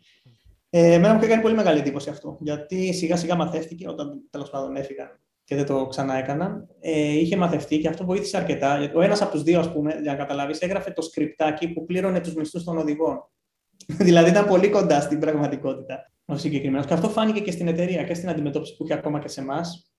Ε, 0.69 0.93
εμένα 0.93 1.13
μου 1.13 1.19
είχε 1.19 1.29
κάνει 1.29 1.41
πολύ 1.41 1.55
μεγάλη 1.55 1.79
εντύπωση 1.79 2.09
αυτό. 2.09 2.37
Γιατί 2.39 2.93
σιγά 2.93 3.15
σιγά 3.15 3.35
μαθεύτηκε 3.35 3.89
όταν 3.89 4.21
τέλος 4.29 4.49
πάντων 4.49 4.75
έφυγαν 4.75 5.19
και 5.47 5.55
δεν 5.55 5.65
το 5.65 5.87
ξανά 5.87 6.17
έκαναν. 6.17 6.67
Ε, 6.79 7.19
είχε 7.19 7.35
μαθευτεί 7.35 7.79
και 7.79 7.87
αυτό 7.87 8.05
βοήθησε 8.05 8.37
αρκετά. 8.37 8.91
Ο 8.95 9.01
ένας 9.01 9.21
από 9.21 9.31
τους 9.31 9.43
δύο, 9.43 9.59
ας 9.59 9.71
πούμε, 9.71 9.99
για 10.01 10.11
να 10.11 10.17
καταλάβεις, 10.17 10.59
έγραφε 10.59 10.91
το 10.91 11.01
σκριπτάκι 11.01 11.67
που 11.67 11.85
πλήρωνε 11.85 12.19
τους 12.19 12.33
μισθούς 12.33 12.63
των 12.63 12.77
οδηγών. 12.77 13.29
δηλαδή 14.07 14.29
ήταν 14.29 14.45
πολύ 14.45 14.69
κοντά 14.69 15.01
στην 15.01 15.19
πραγματικότητα 15.19 16.11
ο 16.25 16.37
συγκεκριμένος. 16.37 16.85
Και 16.85 16.93
αυτό 16.93 17.09
φάνηκε 17.09 17.39
και 17.39 17.51
στην 17.51 17.67
εταιρεία 17.67 18.03
και 18.03 18.13
στην 18.13 18.29
αντιμετώπιση 18.29 18.75
που 18.75 18.83
είχε 18.83 18.93
ακόμα 18.93 19.19
και 19.19 19.27
σε 19.27 19.41
εμάς 19.41 19.91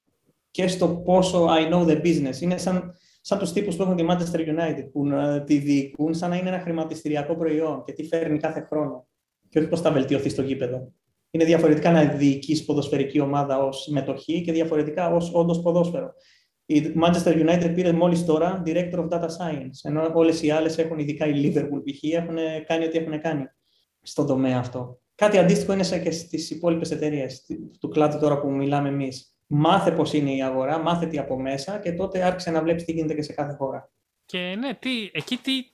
και 0.51 0.69
στο 0.69 0.89
πόσο 0.89 1.47
I 1.47 1.73
know 1.73 1.87
the 1.87 2.03
business. 2.03 2.41
Είναι 2.41 2.59
σαν, 2.59 2.95
σαν 3.21 3.39
τους 3.39 3.53
τύπους 3.53 3.77
που 3.77 3.83
έχουν 3.83 3.97
τη 3.97 4.05
Manchester 4.09 4.39
United, 4.39 4.89
που 4.93 5.11
uh, 5.13 5.43
τη 5.47 5.59
διοικούν 5.59 6.15
σαν 6.15 6.31
να 6.31 6.37
είναι 6.37 6.49
ένα 6.49 6.61
χρηματιστηριακό 6.61 7.37
προϊόν 7.37 7.83
και 7.85 7.93
τι 7.93 8.05
φέρνει 8.05 8.39
κάθε 8.39 8.61
χρόνο. 8.61 9.07
Και 9.49 9.59
όχι 9.59 9.69
πώ 9.69 9.77
θα 9.77 9.93
βελτιωθεί 9.93 10.29
στο 10.29 10.43
γήπεδο 10.43 10.93
είναι 11.39 11.47
διαφορετικά 11.47 11.91
να 11.91 12.05
διοικείς 12.05 12.65
ποδοσφαιρική 12.65 13.21
ομάδα 13.21 13.59
ως 13.59 13.89
μετοχή 13.91 14.41
και 14.41 14.53
διαφορετικά 14.53 15.15
ως 15.15 15.31
όντως 15.35 15.63
ποδόσφαιρο. 15.63 16.13
Η 16.67 16.83
Manchester 17.03 17.49
United 17.49 17.73
πήρε 17.75 17.93
μόλις 17.93 18.25
τώρα 18.25 18.63
Director 18.67 18.95
of 18.95 19.09
Data 19.09 19.27
Science, 19.27 19.79
ενώ 19.83 20.11
όλες 20.15 20.43
οι 20.43 20.51
άλλες 20.51 20.79
έχουν, 20.79 20.99
ειδικά 20.99 21.27
η 21.27 21.33
Liverpool 21.35 21.83
π.χ., 21.85 22.13
έχουν 22.13 22.37
κάνει 22.67 22.85
ό,τι 22.85 22.99
έχουν 22.99 23.21
κάνει 23.21 23.45
στον 24.03 24.27
τομέα 24.27 24.59
αυτό. 24.59 25.01
Κάτι 25.15 25.39
αντίστοιχο 25.39 25.73
είναι 25.73 25.99
και 26.03 26.11
στις 26.11 26.51
υπόλοιπες 26.51 26.91
εταιρείες 26.91 27.47
του 27.81 27.89
κλάδου 27.89 28.19
τώρα 28.19 28.41
που 28.41 28.51
μιλάμε 28.51 28.89
εμείς. 28.89 29.37
Μάθε 29.47 29.91
πώς 29.91 30.13
είναι 30.13 30.35
η 30.35 30.43
αγορά, 30.43 30.79
μάθε 30.79 31.07
τι 31.07 31.19
από 31.19 31.41
μέσα 31.41 31.79
και 31.79 31.93
τότε 31.93 32.23
άρχισε 32.23 32.51
να 32.51 32.63
βλέπεις 32.63 32.85
τι 32.85 32.93
γίνεται 32.93 33.15
και 33.15 33.23
σε 33.23 33.33
κάθε 33.33 33.55
χώρα. 33.59 33.91
Και 34.29 34.55
ναι, 34.59 34.75
τι, 34.75 35.11
εκεί 35.13 35.37
τι, 35.37 35.65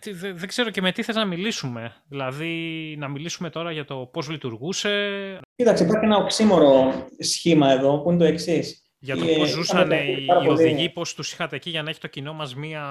τι, 0.00 0.12
δεν 0.12 0.48
ξέρω 0.48 0.70
και 0.70 0.80
με 0.80 0.92
τι 0.92 1.02
θες 1.02 1.14
να 1.14 1.24
μιλήσουμε. 1.24 2.02
Δηλαδή, 2.08 2.54
να 2.98 3.08
μιλήσουμε 3.08 3.50
τώρα 3.50 3.72
για 3.72 3.84
το 3.84 4.08
πώς 4.12 4.28
λειτουργούσε. 4.28 5.40
Κοίταξε, 5.54 5.84
υπάρχει 5.84 6.04
ένα 6.04 6.16
οξύμορο 6.16 6.92
σχήμα 7.18 7.70
εδώ 7.70 8.02
που 8.02 8.10
είναι 8.10 8.18
το 8.18 8.24
εξής. 8.24 8.82
Για 8.98 9.16
το 9.16 9.24
πώς 9.24 9.48
ζούσαν 9.48 9.90
οι, 9.90 10.26
οι 10.44 10.48
οδηγοί, 10.48 10.90
πώς 10.90 11.14
τους 11.14 11.32
είχατε 11.32 11.56
εκεί 11.56 11.70
για 11.70 11.82
να 11.82 11.90
έχει 11.90 12.00
το 12.00 12.06
κοινό 12.06 12.32
μας 12.32 12.54
μία 12.54 12.82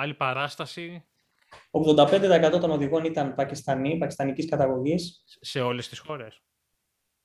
άλλη 0.00 0.14
παράσταση. 0.14 1.04
85% 1.70 2.60
των 2.60 2.70
οδηγών 2.70 3.04
ήταν 3.04 3.34
Πακιστανοί, 3.34 3.98
πακιστανικής 3.98 4.48
καταγωγής. 4.48 5.24
Σε 5.40 5.60
όλες 5.60 5.88
τις 5.88 5.98
χώρες. 5.98 6.40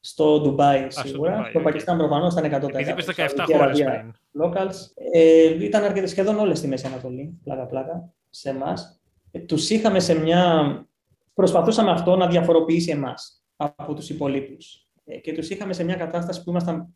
Στο 0.04 0.40
Ντουμπάι 0.40 0.88
σίγουρα. 0.90 1.40
Στο, 1.40 1.50
στο 1.50 1.60
Πακιστάν 1.60 1.98
προφανώς 1.98 2.34
ήταν 2.34 2.64
100%. 2.64 2.70
Επειδή 2.74 2.92
είπε 2.92 3.04
17 3.16 3.46
χώρες 3.58 3.84
πριν. 3.84 4.14
Locals. 4.44 4.76
Ε, 5.14 5.64
ήταν 5.64 5.84
αρκετά 5.84 6.08
σχεδόν 6.08 6.40
όλες 6.40 6.58
στη 6.58 6.68
Μέση 6.68 6.86
Ανατολή. 6.86 7.40
Πλάκα-πλάκα 7.44 8.14
σε 8.30 8.50
εμάς. 8.50 9.02
Ε, 9.32 9.40
τους 9.40 9.70
είχαμε 9.70 10.00
σε 10.00 10.20
μια. 10.20 10.74
Προσπαθούσαμε 11.34 11.92
αυτό 11.92 12.16
να 12.16 12.28
διαφοροποιήσει 12.28 12.92
εμάς 12.92 13.44
από 13.56 13.94
τους 13.94 14.10
υπολείπους. 14.10 14.88
Ε, 15.06 15.18
και 15.18 15.34
τους 15.34 15.50
είχαμε 15.50 15.74
σε 15.74 15.84
μια 15.84 15.96
κατάσταση 15.96 16.44
που 16.44 16.50
ήμασταν 16.50 16.96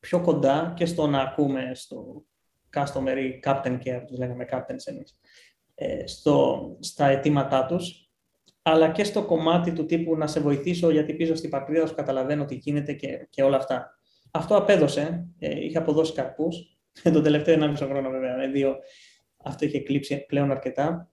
πιο 0.00 0.20
κοντά 0.20 0.72
και 0.76 0.86
στο 0.86 1.06
να 1.06 1.20
ακούμε 1.20 1.70
στο 1.74 2.24
customer 2.76 3.16
captain 3.44 3.78
care, 3.84 4.02
τους 4.06 4.18
λέγαμε 4.18 4.46
captains 4.50 4.84
εμείς, 4.84 5.18
ε, 5.74 6.06
στο, 6.06 6.76
στα 6.80 7.06
αιτήματά 7.06 7.66
τους 7.66 8.03
αλλά 8.66 8.90
και 8.90 9.04
στο 9.04 9.24
κομμάτι 9.24 9.72
του 9.72 9.86
τύπου 9.86 10.16
να 10.16 10.26
σε 10.26 10.40
βοηθήσω 10.40 10.90
γιατί 10.90 11.14
πίσω 11.14 11.34
στην 11.34 11.50
πατρίδα 11.50 11.86
σου 11.86 11.94
καταλαβαίνω 11.94 12.44
τι 12.44 12.54
γίνεται 12.54 12.92
και, 12.92 13.26
και 13.30 13.42
όλα 13.42 13.56
αυτά. 13.56 13.98
Αυτό 14.30 14.56
απέδωσε, 14.56 15.26
ε, 15.38 15.64
είχε 15.64 15.78
αποδώσει 15.78 16.12
καρπούς. 16.12 16.78
τον 17.12 17.22
τελευταίο 17.22 17.54
ένα 17.54 17.68
μισό 17.68 17.86
χρόνο 17.86 18.10
βέβαια, 18.10 18.36
με 18.36 18.46
δύο, 18.46 18.76
αυτό 19.36 19.64
είχε 19.64 19.80
κλείψει 19.80 20.24
πλέον 20.26 20.50
αρκετά. 20.50 21.10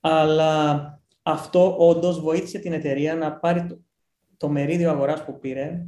Αλλά 0.00 0.82
αυτό 1.22 1.76
όντως 1.78 2.20
βοήθησε 2.20 2.58
την 2.58 2.72
εταιρεία 2.72 3.14
να 3.14 3.32
πάρει 3.32 3.66
το, 3.66 3.80
το 4.36 4.48
μερίδιο 4.48 4.90
αγοράς 4.90 5.24
που 5.24 5.38
πήρε 5.38 5.86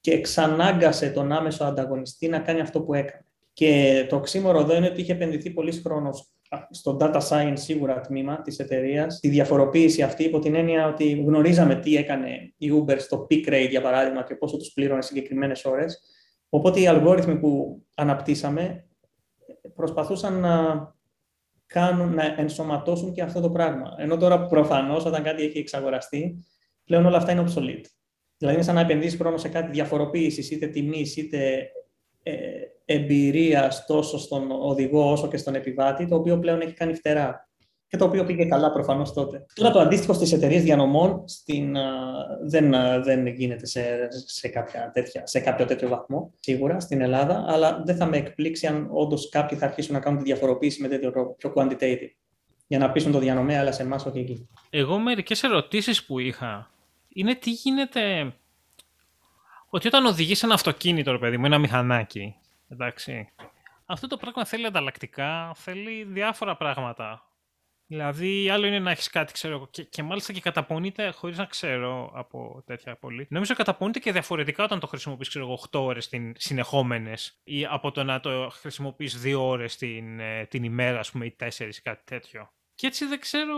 και 0.00 0.20
ξανάγκασε 0.20 1.10
τον 1.10 1.32
άμεσο 1.32 1.64
ανταγωνιστή 1.64 2.28
να 2.28 2.38
κάνει 2.38 2.60
αυτό 2.60 2.82
που 2.82 2.94
έκανε. 2.94 3.24
Και 3.52 4.06
το 4.08 4.16
οξύμορο 4.16 4.60
εδώ 4.60 4.76
είναι 4.76 4.88
ότι 4.88 5.00
είχε 5.00 5.12
επενδυθεί 5.12 5.50
πολλή 5.50 5.72
χρόνος 5.72 6.31
στο 6.70 6.96
data 7.00 7.20
science 7.28 7.52
σίγουρα 7.54 8.00
τμήμα 8.00 8.42
της 8.42 8.58
εταιρείας, 8.58 9.20
τη 9.20 9.28
διαφοροποίηση 9.28 10.02
αυτή 10.02 10.24
υπό 10.24 10.38
την 10.38 10.54
έννοια 10.54 10.86
ότι 10.86 11.10
γνωρίζαμε 11.10 11.74
τι 11.74 11.96
έκανε 11.96 12.52
η 12.56 12.70
Uber 12.72 12.96
στο 12.98 13.26
peak 13.30 13.48
rate 13.48 13.68
για 13.70 13.82
παράδειγμα 13.82 14.22
και 14.22 14.34
πόσο 14.34 14.56
τους 14.56 14.72
πλήρωνε 14.72 15.02
συγκεκριμένες 15.02 15.64
ώρες. 15.64 16.00
Οπότε 16.48 16.80
οι 16.80 16.86
αλγόριθμοι 16.86 17.38
που 17.38 17.82
αναπτύσσαμε 17.94 18.86
προσπαθούσαν 19.74 20.40
να, 20.40 20.86
κάνουν, 21.66 22.14
να 22.14 22.34
ενσωματώσουν 22.36 23.12
και 23.12 23.22
αυτό 23.22 23.40
το 23.40 23.50
πράγμα. 23.50 23.94
Ενώ 23.98 24.16
τώρα 24.16 24.46
προφανώς 24.46 25.04
όταν 25.04 25.22
κάτι 25.22 25.42
έχει 25.42 25.58
εξαγοραστεί, 25.58 26.44
πλέον 26.84 27.06
όλα 27.06 27.16
αυτά 27.16 27.32
είναι 27.32 27.44
obsolete. 27.46 27.86
Δηλαδή 28.36 28.56
είναι 28.56 28.66
σαν 28.66 28.74
να 28.74 28.80
επενδύσεις 28.80 29.18
χρόνο 29.18 29.36
σε 29.36 29.48
κάτι 29.48 29.70
διαφοροποίησης, 29.70 30.50
είτε 30.50 30.66
τιμής, 30.66 31.16
είτε 31.16 31.70
ε, 32.22 32.61
εμπειρίας 32.84 33.86
τόσο 33.86 34.18
στον 34.18 34.50
οδηγό 34.50 35.10
όσο 35.10 35.28
και 35.28 35.36
στον 35.36 35.54
επιβάτη, 35.54 36.08
το 36.08 36.14
οποίο 36.14 36.38
πλέον 36.38 36.60
έχει 36.60 36.72
κάνει 36.72 36.94
φτερά. 36.94 37.48
και 37.88 37.96
το 37.96 38.04
οποίο 38.04 38.24
πήγε 38.24 38.44
καλά 38.44 38.72
προφανώς 38.72 39.12
τότε. 39.12 39.46
Τώρα 39.54 39.70
το 39.70 39.78
αντίστοιχο 39.78 40.12
στις 40.12 40.32
εταιρείες 40.32 40.62
διανομών 40.62 41.22
στην, 41.28 41.76
δεν, 42.48 42.70
δεν 43.02 43.26
γίνεται 43.26 43.66
σε, 43.66 44.08
σε, 44.26 44.48
κάποια 44.48 44.90
τέτοια, 44.94 45.26
σε 45.26 45.40
κάποιο 45.40 45.64
τέτοιο 45.64 45.88
βαθμό, 45.88 46.32
σίγουρα 46.40 46.80
στην 46.80 47.00
Ελλάδα, 47.00 47.44
αλλά 47.48 47.82
δεν 47.84 47.96
θα 47.96 48.06
με 48.06 48.16
εκπλήξει 48.16 48.66
αν 48.66 48.88
όντως 48.92 49.28
κάποιοι 49.28 49.58
θα 49.58 49.66
αρχίσουν 49.66 49.94
να 49.94 50.00
κάνουν 50.00 50.18
τη 50.18 50.24
διαφοροποίηση 50.24 50.82
με 50.82 50.88
τέτοιο 50.88 51.10
τρόπο, 51.10 51.34
πιο 51.36 51.52
quantitative, 51.56 52.10
για 52.66 52.78
να 52.78 52.92
πείσουν 52.92 53.12
το 53.12 53.18
διανομέα, 53.18 53.60
αλλά 53.60 53.72
σε 53.72 53.82
εμάς 53.82 54.06
όχι 54.06 54.18
εκεί. 54.18 54.48
Εγώ 54.70 54.98
μερικές 54.98 55.42
ερωτήσεις 55.42 56.04
που 56.04 56.18
είχα 56.18 56.70
είναι 57.12 57.34
τι 57.34 57.50
γίνεται. 57.50 58.34
Ότι 59.68 59.86
όταν 59.86 60.06
οδηγείς 60.06 60.42
ένα 60.42 60.54
αυτοκίνητο, 60.54 61.12
ρε 61.12 61.18
παιδί 61.18 61.36
μου, 61.36 61.46
ένα 61.46 61.58
μηχανάκι, 61.58 62.34
εντάξει, 62.72 63.32
αυτό 63.86 64.06
το 64.06 64.16
πράγμα 64.16 64.44
θέλει 64.44 64.66
ανταλλακτικά, 64.66 65.52
θέλει 65.54 66.04
διάφορα 66.04 66.56
πράγματα. 66.56 67.26
Δηλαδή, 67.86 68.50
άλλο 68.50 68.66
είναι 68.66 68.78
να 68.78 68.90
έχεις 68.90 69.10
κάτι, 69.10 69.32
ξέρω 69.32 69.68
και, 69.70 69.82
και 69.82 70.02
μάλιστα 70.02 70.32
και 70.32 70.40
καταπονείται 70.40 71.10
χωρίς 71.10 71.38
να 71.38 71.44
ξέρω 71.44 72.12
από 72.14 72.62
τέτοια 72.66 72.96
πολύ. 72.96 73.26
Νομίζω 73.30 73.54
καταπονείται 73.54 73.98
και 73.98 74.12
διαφορετικά 74.12 74.64
όταν 74.64 74.80
το 74.80 74.86
χρησιμοποιείς, 74.86 75.28
ξέρω 75.28 75.44
εγώ, 75.44 75.58
8 75.70 75.80
ώρες 75.80 76.10
συνεχόμενες 76.36 77.40
ή 77.44 77.66
από 77.66 77.90
το 77.90 78.04
να 78.04 78.20
το 78.20 78.48
χρησιμοποιείς 78.52 79.20
2 79.24 79.34
ώρες 79.40 79.76
την, 79.76 80.20
ε, 80.20 80.46
την 80.46 80.64
ημέρα, 80.64 80.98
ας 80.98 81.10
πούμε, 81.10 81.24
ή 81.26 81.36
4 81.38 81.76
ή 81.76 81.80
κάτι 81.82 82.02
τέτοιο. 82.04 82.52
Και 82.74 82.86
έτσι 82.86 83.06
δεν 83.06 83.20
ξέρω 83.20 83.56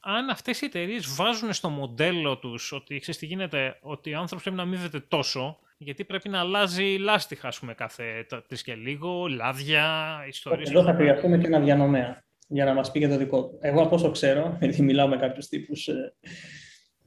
αν 0.00 0.28
αυτές 0.28 0.60
οι 0.60 0.64
εταιρείες 0.64 1.14
βάζουν 1.14 1.52
στο 1.52 1.68
μοντέλο 1.68 2.38
τους 2.38 2.72
ότι 2.72 2.98
ξέρεις 2.98 3.20
τι 3.20 3.26
γίνεται, 3.26 3.78
ότι 3.80 4.14
ο 4.14 4.18
άνθρωπος 4.18 4.42
πρέπει 4.42 4.56
να 4.56 4.62
αμείβεται 4.62 5.00
τόσο, 5.00 5.58
γιατί 5.82 6.04
πρέπει 6.04 6.28
να 6.28 6.40
αλλάζει 6.40 6.96
λάστιχα, 6.98 7.48
ας 7.48 7.58
πούμε, 7.58 7.74
κάθε 7.74 8.26
τρεις 8.46 8.62
και 8.62 8.74
λίγο, 8.74 9.26
λάδια, 9.26 9.84
ιστορίες. 10.28 10.70
Εδώ 10.70 10.82
θα 10.82 10.94
χρειαστούμε 10.94 11.38
και 11.38 11.46
ένα 11.46 11.60
διανομέα 11.60 12.22
για 12.48 12.64
να 12.64 12.74
μας 12.74 12.90
πει 12.90 12.98
για 12.98 13.08
το 13.08 13.16
δικό 13.16 13.44
του. 13.44 13.58
Εγώ 13.60 13.82
από 13.82 13.94
όσο 13.94 14.10
ξέρω, 14.10 14.52
γιατί 14.60 14.82
μιλάω 14.82 15.08
με 15.08 15.16
κάποιους 15.16 15.48
τύπους 15.48 15.88
ε, 15.88 16.14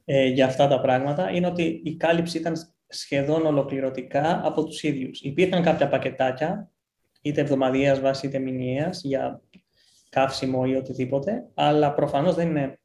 ε, 0.04 0.24
για 0.26 0.46
αυτά 0.46 0.68
τα 0.68 0.80
πράγματα, 0.80 1.30
είναι 1.30 1.46
ότι 1.46 1.80
η 1.84 1.96
κάλυψη 1.96 2.38
ήταν 2.38 2.54
σχεδόν 2.88 3.46
ολοκληρωτικά 3.46 4.40
από 4.44 4.64
τους 4.64 4.82
ίδιους. 4.82 5.20
Υπήρχαν 5.20 5.62
κάποια 5.62 5.88
πακετάκια, 5.88 6.70
είτε 7.22 7.40
εβδομαδιαίας 7.40 8.00
βάση 8.00 8.26
είτε 8.26 8.38
μηνιαίας, 8.38 9.00
για 9.04 9.42
καύσιμο 10.08 10.62
ή 10.66 10.74
οτιδήποτε, 10.74 11.48
αλλά 11.54 11.94
προφανώς 11.94 12.34
δεν 12.34 12.48
είναι 12.48 12.78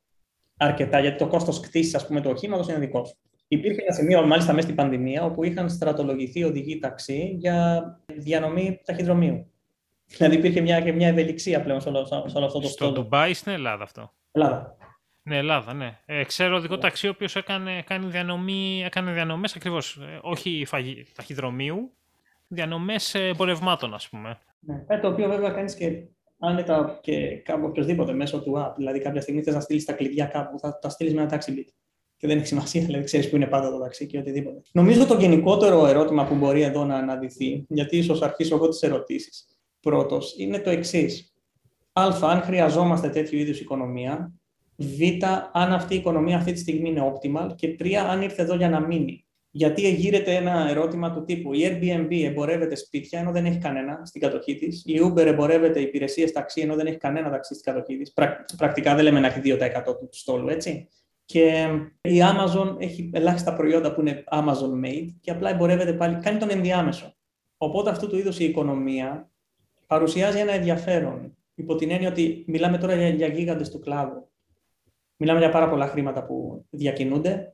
αρκετά, 0.58 1.00
γιατί 1.00 1.18
το 1.18 1.28
κόστος 1.28 1.60
κτήσης, 1.60 1.96
ας 1.96 2.08
πούμε, 2.08 2.22
του 2.22 2.30
οχήματος 2.30 2.68
είναι 2.68 2.80
δικό 2.80 3.06
σου. 3.06 3.18
Υπήρχε 3.52 3.82
ένα 3.82 3.94
σημείο, 3.94 4.26
μάλιστα 4.26 4.52
μέσα 4.54 4.64
στην 4.64 4.76
πανδημία, 4.76 5.24
όπου 5.24 5.44
είχαν 5.44 5.70
στρατολογηθεί 5.70 6.44
οδηγοί 6.44 6.80
ταξί 6.80 7.36
για 7.40 7.84
διανομή 8.06 8.82
ταχυδρομείου. 8.86 9.52
Δηλαδή 10.06 10.36
υπήρχε 10.36 10.62
μια, 10.62 10.82
και 10.82 10.92
μια 10.92 11.08
ευελιξία 11.08 11.62
πλέον 11.62 11.82
σε 11.82 11.90
όλο, 11.90 12.06
σε 12.06 12.38
όλο 12.38 12.46
αυτό 12.46 12.60
το 12.60 12.68
Στο 12.68 12.92
Ντουμπάι 12.92 13.34
στην 13.34 13.52
Ελλάδα 13.52 13.84
αυτό; 13.84 14.14
Ελλάδα. 14.32 14.78
Ναι, 15.24 15.38
Ελλάδα, 15.38 15.74
ναι. 15.74 16.00
Ε, 16.06 16.24
ξέρω 16.24 16.56
οδηγό 16.56 16.76
yeah. 16.76 16.80
ταξί 16.80 17.08
ο 17.08 17.10
οποίος 17.10 17.36
έκανε, 17.36 17.84
κάνει 17.86 18.08
διανομή, 18.08 18.84
έκανε 18.86 19.12
διανομές 19.12 19.56
ακριβώς, 19.56 19.96
ε, 19.96 20.20
όχι 20.22 20.64
φαγη, 20.68 21.06
ταχυδρομείου, 21.16 21.92
διανομές 22.48 23.16
εμπορευμάτων, 23.16 23.94
ας 23.94 24.10
πούμε. 24.10 24.40
Ναι, 24.60 24.84
ε, 24.88 25.00
το 25.00 25.08
οποίο 25.08 25.30
βέβαια 25.30 25.50
κάνεις 25.50 25.76
και 25.76 26.04
άνετα 26.40 27.00
και 27.02 27.38
κάπου 27.38 27.66
οποιοδήποτε 27.66 28.14
μέσω 28.14 28.42
του 28.42 28.54
app. 28.58 28.74
Δηλαδή 28.76 29.00
κάποια 29.00 29.22
στιγμή 29.22 29.42
θες 29.42 29.54
να 29.54 29.60
στείλεις 29.60 29.86
τα 29.86 29.94
κλειδιά 29.94 30.26
κάπου, 30.26 30.60
θα 30.60 30.80
τα 30.80 30.90
στείλεις 30.90 31.14
με 31.14 31.22
ένα 31.22 31.32
taxi 31.32 31.50
bit. 31.50 31.68
Και 32.20 32.28
δεν 32.28 32.38
έχει 32.38 32.48
σημασία, 32.48 32.82
δηλαδή 32.82 33.04
ξέρεις 33.04 33.30
που 33.30 33.36
είναι 33.36 33.48
πάντα 33.48 33.72
το 33.72 33.80
ταξί 33.80 34.06
και 34.06 34.18
οτιδήποτε. 34.18 34.62
Νομίζω 34.72 35.06
το 35.06 35.18
γενικότερο 35.20 35.88
ερώτημα 35.88 36.26
που 36.26 36.36
μπορεί 36.36 36.62
εδώ 36.62 36.86
να 36.86 36.96
αναδυθεί, 36.96 37.66
γιατί 37.68 37.98
ίσως 37.98 38.22
αρχίσω 38.22 38.56
εγώ 38.56 38.68
τις 38.68 38.82
ερωτήσεις, 38.82 39.46
πρώτος 39.80 40.36
είναι 40.38 40.60
το 40.60 40.70
εξής. 40.70 41.34
Α, 41.94 42.08
αν 42.22 42.42
χρειαζόμαστε 42.42 43.10
τέτοιου 43.10 43.38
είδους 43.40 43.60
οικονομία. 43.60 44.34
Β, 44.76 45.02
αν 45.52 45.74
αυτή 45.74 45.94
η 45.94 45.98
οικονομία 45.98 46.38
αυτή 46.38 46.52
τη 46.52 46.60
στιγμή 46.60 46.90
είναι 46.90 47.14
optimal. 47.14 47.56
Και 47.56 47.76
τρία, 47.76 48.04
αν 48.10 48.22
ήρθε 48.22 48.42
εδώ 48.42 48.56
για 48.56 48.70
να 48.70 48.80
μείνει. 48.80 49.26
Γιατί 49.52 49.86
εγείρεται 49.86 50.36
ένα 50.36 50.70
ερώτημα 50.70 51.12
του 51.12 51.24
τύπου 51.24 51.54
η 51.54 51.60
Airbnb 51.64 52.24
εμπορεύεται 52.24 52.76
σπίτια 52.76 53.20
ενώ 53.20 53.32
δεν 53.32 53.46
έχει 53.46 53.58
κανένα 53.58 54.02
στην 54.06 54.22
κατοχή 54.22 54.56
της. 54.56 54.84
Η 54.86 55.00
Uber 55.04 55.26
εμπορεύεται 55.26 55.80
υπηρεσίες 55.80 56.32
ταξί 56.32 56.62
ενώ 56.62 56.76
δεν 56.76 56.86
έχει 56.86 56.98
κανένα 56.98 57.30
ταξί 57.30 57.54
στην 57.54 57.74
κατοχή 57.74 57.98
της. 57.98 58.14
Πρακτικά 58.58 58.96
δεν 58.96 59.04
λέμε 59.04 59.20
να 59.20 59.28
έχει 59.28 59.40
2% 59.44 59.84
του 59.86 60.10
στόλου, 60.12 60.50
έτσι. 60.50 60.88
Και 61.32 61.68
η 62.02 62.20
Amazon 62.22 62.76
έχει 62.80 63.10
ελάχιστα 63.14 63.54
προϊόντα 63.54 63.94
που 63.94 64.02
είναι 64.02 64.24
Amazon 64.32 64.86
made 64.86 65.08
και 65.20 65.32
απλά 65.32 65.50
εμπορεύεται 65.50 65.94
πάλι, 65.94 66.20
κάνει 66.20 66.40
τον 66.40 66.50
ενδιάμεσο. 66.50 67.16
Οπότε 67.58 67.90
αυτού 67.90 68.08
του 68.08 68.18
είδους 68.18 68.40
η 68.40 68.44
οικονομία 68.44 69.32
παρουσιάζει 69.88 70.40
ένα 70.40 70.52
ενδιαφέρον. 70.52 71.38
Υπό 71.56 71.76
την 71.76 71.92
έννοια 71.92 72.10
ότι 72.10 72.44
μιλάμε 72.48 72.78
τώρα 72.78 72.96
για, 72.96 73.10
για 73.10 73.28
γίγαντες 73.28 73.70
του 73.70 73.80
κλάδου. 73.80 74.32
Μιλάμε 75.18 75.40
για 75.40 75.50
πάρα 75.50 75.70
πολλά 75.70 75.88
χρήματα 75.88 76.26
που 76.26 76.66
διακινούνται 76.70 77.54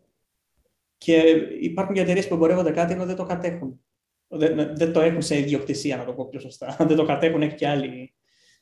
και 0.98 1.18
υπάρχουν 1.60 1.96
και 1.96 2.02
εταιρείες 2.02 2.28
που 2.28 2.34
εμπορεύονται 2.34 2.72
κάτι 2.72 2.94
ενώ 2.94 3.06
δεν 3.06 3.16
το 3.16 3.24
κατέχουν. 3.24 3.86
Δεν, 4.28 4.76
δεν 4.76 4.94
το 4.94 5.02
έχουν 5.02 5.22
σε 5.22 5.38
ιδιοκτησία, 5.38 5.98
να 5.98 6.06
το 6.06 6.14
πω 6.14 6.28
πιο 6.30 6.40
σωστά. 6.40 6.76
δεν 6.88 6.96
το 6.96 7.06
κατέχουν, 7.06 7.42
έχει 7.42 7.56
και 7.56 7.68
άλλη 7.68 8.14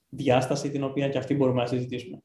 διάσταση, 0.10 0.70
την 0.70 0.84
οποία 0.84 1.10
και 1.10 1.18
αυτή 1.18 1.36
μπορούμε 1.36 1.62
να 1.62 1.68
συζητήσουμε. 1.68 2.24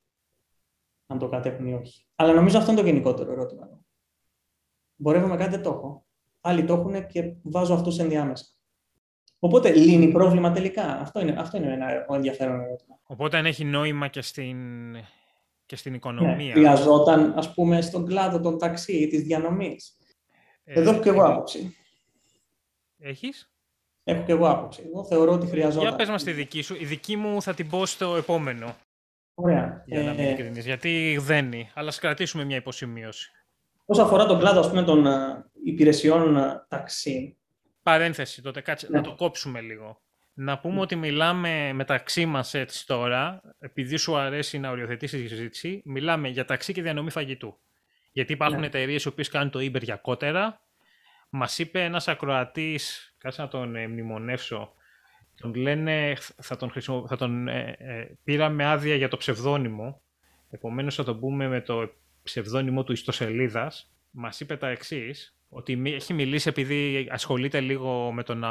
Αν 1.11 1.19
το 1.19 1.29
κατέχουν 1.29 1.67
ή 1.67 1.75
όχι. 1.75 2.07
Αλλά 2.15 2.33
νομίζω 2.33 2.59
αυτό 2.59 2.71
είναι 2.71 2.81
το 2.81 2.87
γενικότερο 2.87 3.33
ερώτημα. 3.33 3.81
Μπορεύουμε 4.97 5.37
κάτι, 5.37 5.51
δεν 5.51 5.63
το 5.63 5.71
έχω. 5.71 6.07
Άλλοι 6.41 6.65
το 6.65 6.73
έχουν 6.75 7.07
και 7.07 7.35
βάζω 7.43 7.75
αυτούς 7.75 7.99
ενδιάμεσα. 7.99 8.45
Οπότε 9.39 9.73
λύνει 9.73 10.13
πρόβλημα 10.13 10.53
τελικά. 10.53 11.01
Αυτό 11.01 11.21
είναι, 11.21 11.35
αυτό 11.39 11.57
είναι 11.57 11.73
ένα 11.73 12.07
ενδιαφέρον 12.11 12.61
ερώτημα. 12.61 12.99
Οπότε 13.03 13.37
αν 13.37 13.47
έχει 13.47 13.65
νόημα 13.65 14.09
και 14.09 14.23
στην, 14.23 14.57
και 15.67 15.77
στην 15.77 15.95
οικονομία. 15.95 16.47
Ναι, 16.47 16.53
χρειαζόταν, 16.53 17.33
ας 17.37 17.55
πούμε, 17.55 17.81
στον 17.81 18.07
κλάδο 18.07 18.41
των 18.41 18.59
ταξί 18.59 18.93
ή 18.97 19.07
της 19.07 19.23
διανομής. 19.23 19.97
Ε, 20.65 20.81
Εδώ 20.81 20.91
έχω 20.91 21.01
και 21.01 21.09
εγώ 21.09 21.25
άποψη. 21.25 21.77
Έχεις; 22.99 23.53
Έχω 24.05 24.23
και 24.23 24.33
εγώ 24.33 24.49
άποψη. 24.49 24.83
Εγώ 24.87 25.05
θεωρώ 25.05 25.33
ότι 25.33 25.47
χρειαζόταν. 25.47 25.89
Για 25.89 25.97
πες 25.97 26.09
μας 26.09 26.23
τη 26.23 26.33
δική 26.33 26.63
σου. 26.63 26.75
Η 26.75 26.85
δική 26.85 27.17
μου 27.17 27.43
θα 27.43 27.55
την 27.55 27.69
πω 27.69 27.87
στο 27.87 28.17
επόμενο. 28.17 28.77
Ωραία. 29.41 29.83
Για 29.87 30.03
να 30.03 30.13
μην 30.13 30.25
ε, 30.57 30.61
γιατί 30.61 31.19
δένει. 31.21 31.71
Αλλά 31.75 31.89
ας 31.89 31.99
κρατήσουμε 31.99 32.45
μια 32.45 32.57
υποσημείωση. 32.57 33.31
Όσον 33.85 34.05
αφορά 34.05 34.27
τον 34.27 34.39
κλάδο 34.39 34.61
ας 34.61 34.69
πούμε, 34.69 34.83
των 34.83 35.05
uh, 35.07 35.11
υπηρεσιών 35.65 36.37
uh, 36.39 36.65
ταξί, 36.69 37.37
Παρένθεση 37.83 38.43
τότε, 38.43 38.61
κάτσε, 38.61 38.87
να 38.91 38.99
ναι. 38.99 39.07
το 39.07 39.15
κόψουμε 39.15 39.61
λίγο. 39.61 40.01
Να 40.35 40.59
πούμε 40.59 40.81
ότι 40.81 40.97
μιλάμε 40.97 41.73
μεταξύ 41.73 42.27
μας 42.27 42.55
έτσι 42.55 42.87
τώρα, 42.87 43.43
επειδή 43.59 43.97
σου 43.97 44.17
αρέσει 44.17 44.59
να 44.59 44.71
οριοθετήσεις 44.71 45.21
τη 45.21 45.29
συζήτηση, 45.29 45.83
μιλάμε 45.85 46.29
για 46.29 46.45
ταξί 46.45 46.73
και 46.73 46.83
διανομή 46.83 47.11
φαγητού. 47.11 47.59
Γιατί 48.13 48.33
υπάρχουν 48.33 48.61
ναι. 48.61 48.67
εταιρείες 48.67 49.05
οι 49.05 49.09
οποίες 49.09 49.29
κάνουν 49.29 49.51
το 49.51 49.59
Uber 49.59 49.83
για 49.83 49.97
κότερα. 49.97 50.61
Μας 51.29 51.59
είπε 51.59 51.85
ένας 51.85 52.09
ακροατής, 52.09 53.15
κάτσε 53.19 53.43
να 53.43 53.49
τον 53.49 53.77
ε, 53.77 53.89
μνημονεύσω, 53.89 54.73
τον 55.41 55.55
λένε, 55.55 56.17
θα 56.43 56.57
τον, 56.57 56.71
χρησιμο... 56.71 57.07
θα 57.09 57.17
τον 57.17 57.49
ε, 57.49 57.77
ε, 57.79 58.09
πήραμε 58.25 58.65
άδεια 58.65 58.95
για 58.95 59.09
το 59.09 59.17
ψευδόνυμο. 59.17 60.01
Επομένως 60.51 60.95
θα 60.95 61.05
τον 61.05 61.21
πούμε 61.21 61.49
με 61.49 61.61
το 61.61 61.91
ψευδόνυμο 62.23 62.85
του 62.85 62.93
ιστοσελίδας. 62.93 63.93
Μας 64.11 64.41
είπε 64.41 64.57
τα 64.57 64.69
εξής, 64.69 65.37
ότι 65.49 65.83
έχει 65.85 66.15
μιλήσει 66.15 66.49
επειδή 66.49 67.09
ασχολείται 67.11 67.61
λίγο 67.61 68.13
με 68.13 68.23
το 68.23 68.35
να 68.35 68.49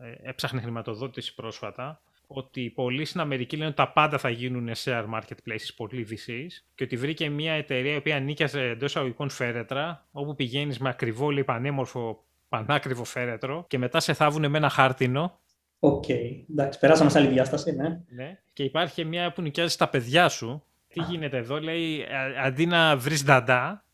ε, 0.00 0.28
έψαχνε 0.28 0.60
χρηματοδότηση 0.60 1.34
πρόσφατα, 1.34 2.02
ότι 2.26 2.70
πολλοί 2.70 3.04
στην 3.04 3.20
Αμερική 3.20 3.56
λένε 3.56 3.66
ότι 3.66 3.76
τα 3.76 3.92
πάντα 3.92 4.18
θα 4.18 4.30
γίνουν 4.30 4.70
share 4.84 5.04
marketplaces, 5.14 5.74
πολύ 5.76 6.06
VCs, 6.10 6.50
και 6.74 6.84
ότι 6.84 6.96
βρήκε 6.96 7.28
μια 7.28 7.52
εταιρεία 7.52 7.92
η 7.92 7.96
οποία 7.96 8.20
νίκιαζε 8.20 8.62
εντός 8.62 8.96
αγωγικών 8.96 9.28
φέρετρα, 9.28 10.06
όπου 10.12 10.34
πηγαίνεις 10.34 10.78
με 10.78 10.88
ακριβό, 10.88 11.30
λέει, 11.30 11.44
πανέμορφο, 11.44 12.24
πανάκριβο 12.48 13.04
φέρετρο, 13.04 13.64
και 13.68 13.78
μετά 13.78 14.00
σε 14.00 14.12
θάβουν 14.12 14.50
με 14.50 14.58
ένα 14.58 14.68
χάρτινο. 14.68 15.40
OK, 15.84 16.04
okay. 16.08 16.44
εντάξει, 16.50 16.78
περάσαμε 16.78 17.10
σε 17.10 17.18
άλλη 17.18 17.28
διάσταση, 17.28 17.72
ναι. 17.72 18.00
ναι. 18.08 18.38
Και 18.52 18.62
υπάρχει 18.62 19.04
μια 19.04 19.32
που 19.32 19.42
νοικιάζεις 19.42 19.76
τα 19.76 19.88
παιδιά 19.88 20.28
σου. 20.28 20.64
Τι 20.88 21.00
γίνεται 21.02 21.36
εδώ, 21.36 21.60
λέει, 21.60 22.06
αντί 22.44 22.66
να 22.66 22.96
βρεις 22.96 23.24
νταντά, 23.24 23.84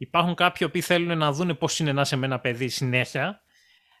Υπάρχουν 0.00 0.34
κάποιοι 0.34 0.68
που 0.68 0.82
θέλουν 0.82 1.18
να 1.18 1.32
δουν 1.32 1.58
πώς 1.58 1.78
είναι 1.78 1.92
να 1.92 2.00
είσαι 2.00 2.16
με 2.16 2.26
ένα 2.26 2.38
παιδί 2.40 2.68
συνέχεια. 2.68 3.42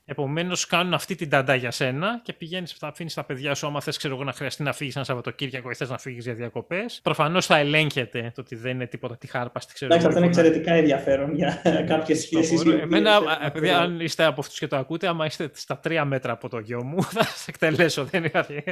Επομένως, 0.04 0.66
κάνουν 0.66 0.94
αυτή 0.94 1.14
την 1.14 1.28
νταντά 1.28 1.54
για 1.54 1.70
σένα 1.70 2.20
και 2.22 2.32
πηγαίνεις, 2.32 2.72
θα 2.72 2.86
αφήνεις 2.86 3.14
τα 3.14 3.24
παιδιά 3.24 3.54
σου. 3.54 3.66
Άμα 3.66 3.80
θες, 3.80 3.96
ξέρω 3.96 4.14
εγώ, 4.14 4.24
να 4.24 4.32
χρειαστεί 4.32 4.62
να 4.62 4.72
φύγεις 4.72 4.96
ένα 4.96 5.04
Σαββατοκύριακο 5.04 5.70
ή 5.70 5.74
θες 5.74 5.90
να 5.90 5.98
φύγεις 5.98 6.24
για 6.24 6.34
διακοπές. 6.34 7.00
Προφανώς 7.02 7.46
θα 7.46 7.56
ελέγχεται 7.56 8.32
το 8.34 8.40
ότι 8.40 8.56
δεν 8.56 8.74
είναι 8.74 8.86
τίποτα 8.86 9.16
τυχάρπα-. 9.16 9.60
Εντάξει, 9.78 10.06
αυτό 10.06 10.18
είναι 10.18 10.26
εξαιρετικά 10.26 10.72
ενδιαφέρον 10.72 11.34
για 11.34 11.62
κάποιες 11.86 12.20
σχέσεις. 12.20 12.64
Εμένα, 12.64 13.50
παιδιά, 13.52 13.78
αν 13.78 14.00
είστε 14.00 14.24
από 14.24 14.40
αυτούς 14.40 14.58
και 14.58 14.66
το 14.66 14.76
ακούτε, 14.76 15.06
άμα 15.06 15.26
είστε 15.26 15.50
στα 15.52 15.78
τρία 15.78 16.04
μέτρα 16.04 16.32
από 16.32 16.48
το 16.48 16.58
γιο 16.58 16.84
μου, 16.84 17.02
θα 17.16 17.24
σας 17.24 17.48
εκτελέσω. 17.48 18.04
Δεν 18.04 18.24
υπάρχει. 18.24 18.64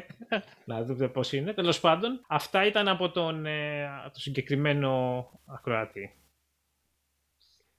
να 0.64 0.83
δείτε 0.83 1.09
πώς 1.09 1.33
είναι. 1.33 1.53
Τέλος 1.53 1.81
πάντων, 1.81 2.21
αυτά 2.27 2.67
ήταν 2.67 2.88
από 2.88 3.11
τον 3.11 3.47
ε, 3.47 3.88
το 4.12 4.21
συγκεκριμένο 4.21 5.25
ακροατή. 5.47 6.12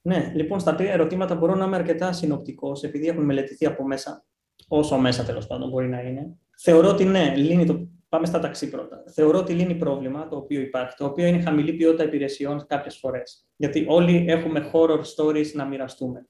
Ναι, 0.02 0.32
λοιπόν, 0.36 0.60
στα 0.60 0.76
τρία 0.76 0.92
ερωτήματα 0.92 1.36
μπορώ 1.36 1.56
να 1.56 1.66
είμαι 1.66 1.76
αρκετά 1.76 2.12
συνοπτικός, 2.12 2.84
επειδή 2.84 3.08
έχουν 3.08 3.24
μελετηθεί 3.26 3.66
από 3.66 3.84
μέσα, 3.88 4.26
όσο 4.68 4.98
μέσα 4.98 5.24
τέλος 5.24 5.48
πάντων 5.48 5.70
μπορεί 5.70 5.88
να 5.88 6.02
είναι. 6.02 6.38
Θεωρώ 6.58 6.90
ότι 6.90 7.06
ναι, 7.06 7.36
λύνει 7.36 7.66
το 7.66 7.88
Πάμε 8.10 8.26
στα 8.26 8.40
ταξί 8.40 8.70
πρώτα. 8.70 9.04
Θεωρώ 9.08 9.38
ότι 9.38 9.54
λύνει 9.54 9.76
πρόβλημα 9.76 10.28
το 10.28 10.36
οποίο 10.36 10.62
υπάρχει, 10.62 10.96
το 10.98 11.06
οποίο 11.06 11.26
είναι 11.26 11.42
χαμηλή 11.42 11.74
ποιότητα 11.74 12.04
υπηρεσιών 12.04 12.66
κάποιες 12.68 12.98
φορές. 12.98 13.48
Γιατί 13.56 13.86
όλοι 13.88 14.26
έχουμε 14.28 14.70
horror 14.74 15.02
stories 15.16 15.52
να 15.54 15.66
μοιραστούμε 15.66 16.28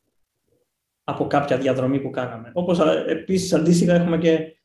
από 1.04 1.28
κάποια 1.28 1.58
διαδρομή 1.58 2.00
που 2.00 2.10
κάναμε. 2.10 2.52
Όπως 2.54 2.80
επίσης 3.08 3.54
αντίστοιχα 3.54 3.94
έχουμε 3.94 4.18
και 4.18 4.60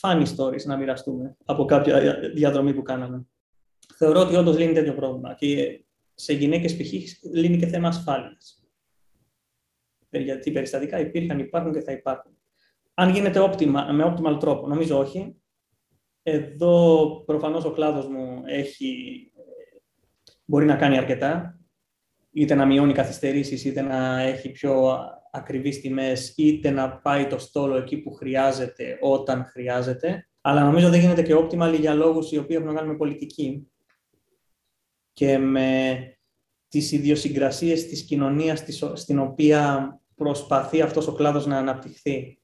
funny 0.00 0.24
stories 0.36 0.62
να 0.64 0.76
μοιραστούμε 0.76 1.36
από 1.44 1.64
κάποια 1.64 2.20
διαδρομή 2.34 2.74
που 2.74 2.82
κάναμε. 2.82 3.26
Θεωρώ 3.96 4.20
ότι 4.20 4.36
όντως 4.36 4.58
λύνει 4.58 4.72
τέτοιο 4.72 4.94
πρόβλημα. 4.94 5.34
Και 5.34 5.84
σε 6.20 6.32
γυναίκες 6.32 6.76
π.χ. 6.76 6.92
λύνει 7.32 7.56
και 7.56 7.66
θέμα 7.66 7.88
ασφάλειας. 7.88 8.62
Γιατί 10.10 10.50
περιστατικά 10.50 11.00
υπήρχαν, 11.00 11.38
υπάρχουν 11.38 11.72
και 11.72 11.80
θα 11.80 11.92
υπάρχουν. 11.92 12.36
Αν 12.94 13.10
γίνεται 13.10 13.40
optima, 13.40 13.88
με 13.92 14.14
optimal 14.14 14.40
τρόπο, 14.40 14.66
νομίζω 14.66 14.98
όχι. 14.98 15.36
Εδώ 16.22 17.06
προφανώς 17.26 17.64
ο 17.64 17.70
κλάδος 17.70 18.08
μου 18.08 18.42
έχει, 18.46 18.96
μπορεί 20.44 20.66
να 20.66 20.76
κάνει 20.76 20.96
αρκετά, 20.96 21.58
είτε 22.32 22.54
να 22.54 22.66
μειώνει 22.66 22.92
καθυστερήσεις, 22.92 23.64
είτε 23.64 23.80
να 23.80 24.20
έχει 24.20 24.50
πιο 24.50 24.98
ακριβείς 25.30 25.80
τιμές, 25.80 26.34
είτε 26.36 26.70
να 26.70 26.98
πάει 26.98 27.26
το 27.26 27.38
στόλο 27.38 27.76
εκεί 27.76 27.96
που 27.98 28.12
χρειάζεται, 28.12 28.98
όταν 29.00 29.44
χρειάζεται. 29.44 30.28
Αλλά 30.40 30.64
νομίζω 30.64 30.88
δεν 30.88 31.00
γίνεται 31.00 31.22
και 31.22 31.34
optimal 31.34 31.76
για 31.80 31.94
λόγους 31.94 32.32
οι 32.32 32.38
οποίοι 32.38 32.56
έχουν 32.60 32.72
να 32.72 32.74
κάνουν 32.74 32.90
με 32.90 32.96
πολιτική 32.96 33.70
και 35.18 35.38
με 35.38 35.98
τις 36.68 36.92
ιδιοσυγκρασίες 36.92 37.86
της 37.86 38.02
κοινωνίας 38.02 38.64
στην 38.92 39.18
οποία 39.18 39.92
προσπαθεί 40.14 40.80
αυτός 40.80 41.06
ο 41.06 41.12
κλάδος 41.12 41.46
να 41.46 41.58
αναπτυχθεί. 41.58 42.38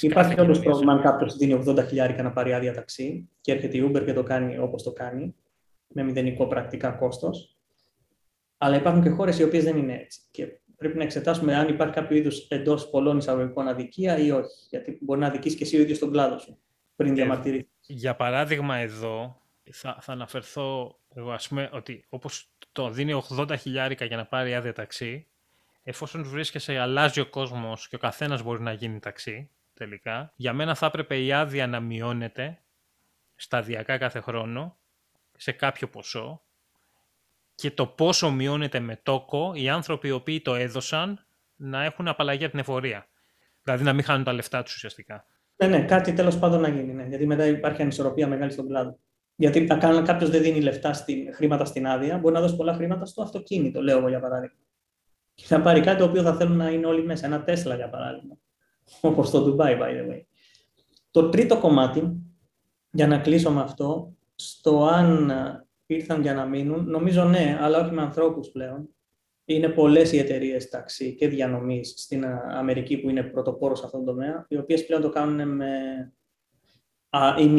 Υπάρχει 0.00 0.40
όντω 0.40 0.58
πρόβλημα 0.58 0.92
αν 0.92 1.00
κάποιος 1.00 1.36
δίνει 1.36 1.62
80 1.66 1.86
χιλιάρικα 1.86 2.22
να 2.22 2.32
πάρει 2.32 2.54
άδεια 2.54 2.74
ταξί 2.74 3.28
και 3.40 3.52
έρχεται 3.52 3.76
η 3.76 3.90
Uber 3.90 4.04
και 4.04 4.12
το 4.12 4.22
κάνει 4.22 4.58
όπως 4.58 4.82
το 4.82 4.92
κάνει, 4.92 5.34
με 5.86 6.02
μηδενικό 6.02 6.46
πρακτικά 6.46 6.90
κόστος. 6.90 7.56
Αλλά 8.58 8.76
υπάρχουν 8.76 9.02
και 9.02 9.08
χώρες 9.08 9.38
οι 9.38 9.42
οποίες 9.42 9.64
δεν 9.64 9.76
είναι 9.76 9.94
έτσι. 9.94 10.20
Και 10.30 10.46
πρέπει 10.76 10.96
να 10.96 11.04
εξετάσουμε 11.04 11.56
αν 11.56 11.68
υπάρχει 11.68 11.94
κάποιο 11.94 12.16
είδους 12.16 12.48
εντός 12.48 12.90
πολλών 12.90 13.18
εισαγωγικών 13.18 13.68
αδικία 13.68 14.18
ή 14.18 14.30
όχι. 14.30 14.66
Γιατί 14.70 14.98
μπορεί 15.00 15.20
να 15.20 15.26
αδικήσει 15.26 15.56
και 15.56 15.64
εσύ 15.64 15.76
ο 15.76 15.80
ίδιος 15.80 15.98
τον 15.98 16.10
κλάδο 16.10 16.38
σου 16.38 16.58
πριν 16.96 17.14
διαμαρτυρήσεις. 17.14 17.68
Για 17.80 18.16
παράδειγμα, 18.16 18.76
εδώ 18.76 19.42
θα, 19.72 19.98
θα 20.00 20.12
αναφερθώ 20.12 20.98
εγώ, 21.14 21.32
ας 21.32 21.48
πούμε, 21.48 21.68
ότι 21.72 22.04
όπως 22.08 22.48
το 22.72 22.90
δίνει 22.90 23.22
80 23.28 23.54
χιλιάρικα 23.58 24.04
για 24.04 24.16
να 24.16 24.26
πάρει 24.26 24.54
άδεια 24.54 24.72
ταξί, 24.72 25.26
εφόσον 25.82 26.24
βρίσκεσαι, 26.24 26.78
αλλάζει 26.78 27.20
ο 27.20 27.26
κόσμος 27.26 27.88
και 27.88 27.96
ο 27.96 27.98
καθένας 27.98 28.42
μπορεί 28.42 28.62
να 28.62 28.72
γίνει 28.72 29.00
ταξί, 29.00 29.50
τελικά. 29.74 30.32
Για 30.36 30.52
μένα 30.52 30.74
θα 30.74 30.86
έπρεπε 30.86 31.22
η 31.22 31.32
άδεια 31.32 31.66
να 31.66 31.80
μειώνεται 31.80 32.58
σταδιακά 33.36 33.98
κάθε 33.98 34.20
χρόνο 34.20 34.78
σε 35.36 35.52
κάποιο 35.52 35.88
ποσό 35.88 36.42
και 37.54 37.70
το 37.70 37.86
πόσο 37.86 38.30
μειώνεται 38.30 38.80
με 38.80 39.00
τόκο 39.02 39.52
οι 39.54 39.68
άνθρωποι 39.68 40.08
οι 40.08 40.10
οποίοι 40.10 40.40
το 40.40 40.54
έδωσαν 40.54 41.26
να 41.56 41.84
έχουν 41.84 42.08
απαλλαγή 42.08 42.42
από 42.42 42.50
την 42.50 42.60
εφορία. 42.60 43.06
Δηλαδή 43.62 43.84
να 43.84 43.92
μην 43.92 44.04
χάνουν 44.04 44.24
τα 44.24 44.32
λεφτά 44.32 44.62
τους 44.62 44.74
ουσιαστικά. 44.74 45.24
Ναι, 45.56 45.66
ναι, 45.66 45.84
κάτι 45.84 46.12
τέλος 46.12 46.38
πάντων 46.38 46.60
να 46.60 46.68
γίνει. 46.68 46.92
Ναι. 46.92 47.04
Γιατί 47.04 47.26
μετά 47.26 47.46
υπάρχει 47.46 47.82
ανισορροπία 47.82 48.28
μεγάλη 48.28 48.52
στον 48.52 48.66
κλάδο. 48.66 48.98
Γιατί 49.36 49.64
κάποιος 50.04 50.30
δεν 50.30 50.42
δίνει 50.42 50.60
λεφτά 50.60 50.92
στην, 50.92 51.34
χρήματα 51.34 51.64
στην 51.64 51.86
άδεια, 51.86 52.18
μπορεί 52.18 52.34
να 52.34 52.40
δώσει 52.40 52.56
πολλά 52.56 52.74
χρήματα 52.74 53.04
στο 53.04 53.22
αυτοκίνητο, 53.22 53.82
λέω 53.82 53.98
εγώ 53.98 54.08
για 54.08 54.20
παράδειγμα. 54.20 54.58
Και 55.34 55.44
θα 55.46 55.60
πάρει 55.60 55.80
κάτι 55.80 55.98
το 55.98 56.04
οποίο 56.04 56.22
θα 56.22 56.34
θέλουν 56.34 56.56
να 56.56 56.70
είναι 56.70 56.86
όλοι 56.86 57.04
μέσα. 57.04 57.26
Ένα 57.26 57.44
Τέσλα 57.44 57.74
για 57.74 57.88
παράδειγμα 57.88 58.38
όπως 59.00 59.30
το 59.30 59.44
Dubai, 59.46 59.80
by 59.80 59.88
the 59.88 60.10
way. 60.10 60.22
Το 61.10 61.28
τρίτο 61.28 61.58
κομμάτι, 61.58 62.22
για 62.90 63.06
να 63.06 63.18
κλείσω 63.18 63.50
με 63.50 63.60
αυτό, 63.60 64.16
στο 64.34 64.84
αν 64.84 65.32
ήρθαν 65.86 66.20
για 66.20 66.34
να 66.34 66.44
μείνουν, 66.46 66.90
νομίζω 66.90 67.24
ναι, 67.24 67.58
αλλά 67.60 67.80
όχι 67.80 67.94
με 67.94 68.02
ανθρώπους 68.02 68.48
πλέον. 68.48 68.88
Είναι 69.44 69.68
πολλές 69.68 70.12
οι 70.12 70.18
εταιρείες 70.18 70.68
ταξί 70.68 71.14
και 71.14 71.28
διανομής 71.28 71.94
στην 71.96 72.24
Αμερική 72.50 72.98
που 72.98 73.10
είναι 73.10 73.22
πρωτοπόρος 73.22 73.78
σε 73.78 73.84
αυτόν 73.84 74.04
τον 74.04 74.14
τομέα, 74.14 74.46
οι 74.48 74.56
οποίες 74.56 74.86
πλέον 74.86 75.02
το 75.02 75.08
κάνουν 75.08 75.48
με 75.48 75.68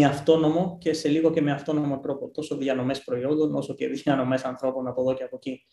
αυτόνομο 0.06 0.78
και 0.80 0.94
σε 0.94 1.10
λίγο 1.10 1.32
και 1.32 1.42
με 1.42 1.52
αυτόνομο 1.52 2.00
τρόπο. 2.00 2.30
Τόσο 2.30 2.58
διανομές 2.58 3.04
προϊόντων, 3.04 3.56
όσο 3.56 3.74
και 3.74 3.88
διανομές 3.88 4.44
ανθρώπων 4.44 4.88
από 4.88 5.02
εδώ 5.02 5.14
και 5.14 5.24
από 5.24 5.36
εκεί 5.36 5.66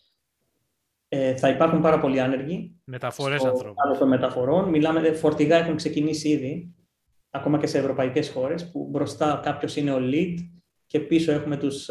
ε, 1.15 1.35
θα 1.35 1.49
υπάρχουν 1.49 1.81
πάρα 1.81 1.99
πολλοί 1.99 2.19
άνεργοι. 2.19 2.75
Μεταφορές 2.83 3.43
ανθρώπων. 3.43 3.97
των 3.99 4.07
μεταφορών. 4.07 4.69
Μιλάμε, 4.69 5.11
φορτηγά 5.11 5.57
έχουν 5.57 5.75
ξεκινήσει 5.75 6.29
ήδη, 6.29 6.75
ακόμα 7.29 7.57
και 7.57 7.67
σε 7.67 7.77
ευρωπαϊκές 7.77 8.29
χώρες, 8.29 8.71
που 8.71 8.87
μπροστά 8.91 9.39
κάποιος 9.43 9.75
είναι 9.75 9.91
ο 9.91 9.97
lead 9.99 10.35
και 10.85 10.99
πίσω 10.99 11.31
έχουμε 11.31 11.57
τους 11.57 11.89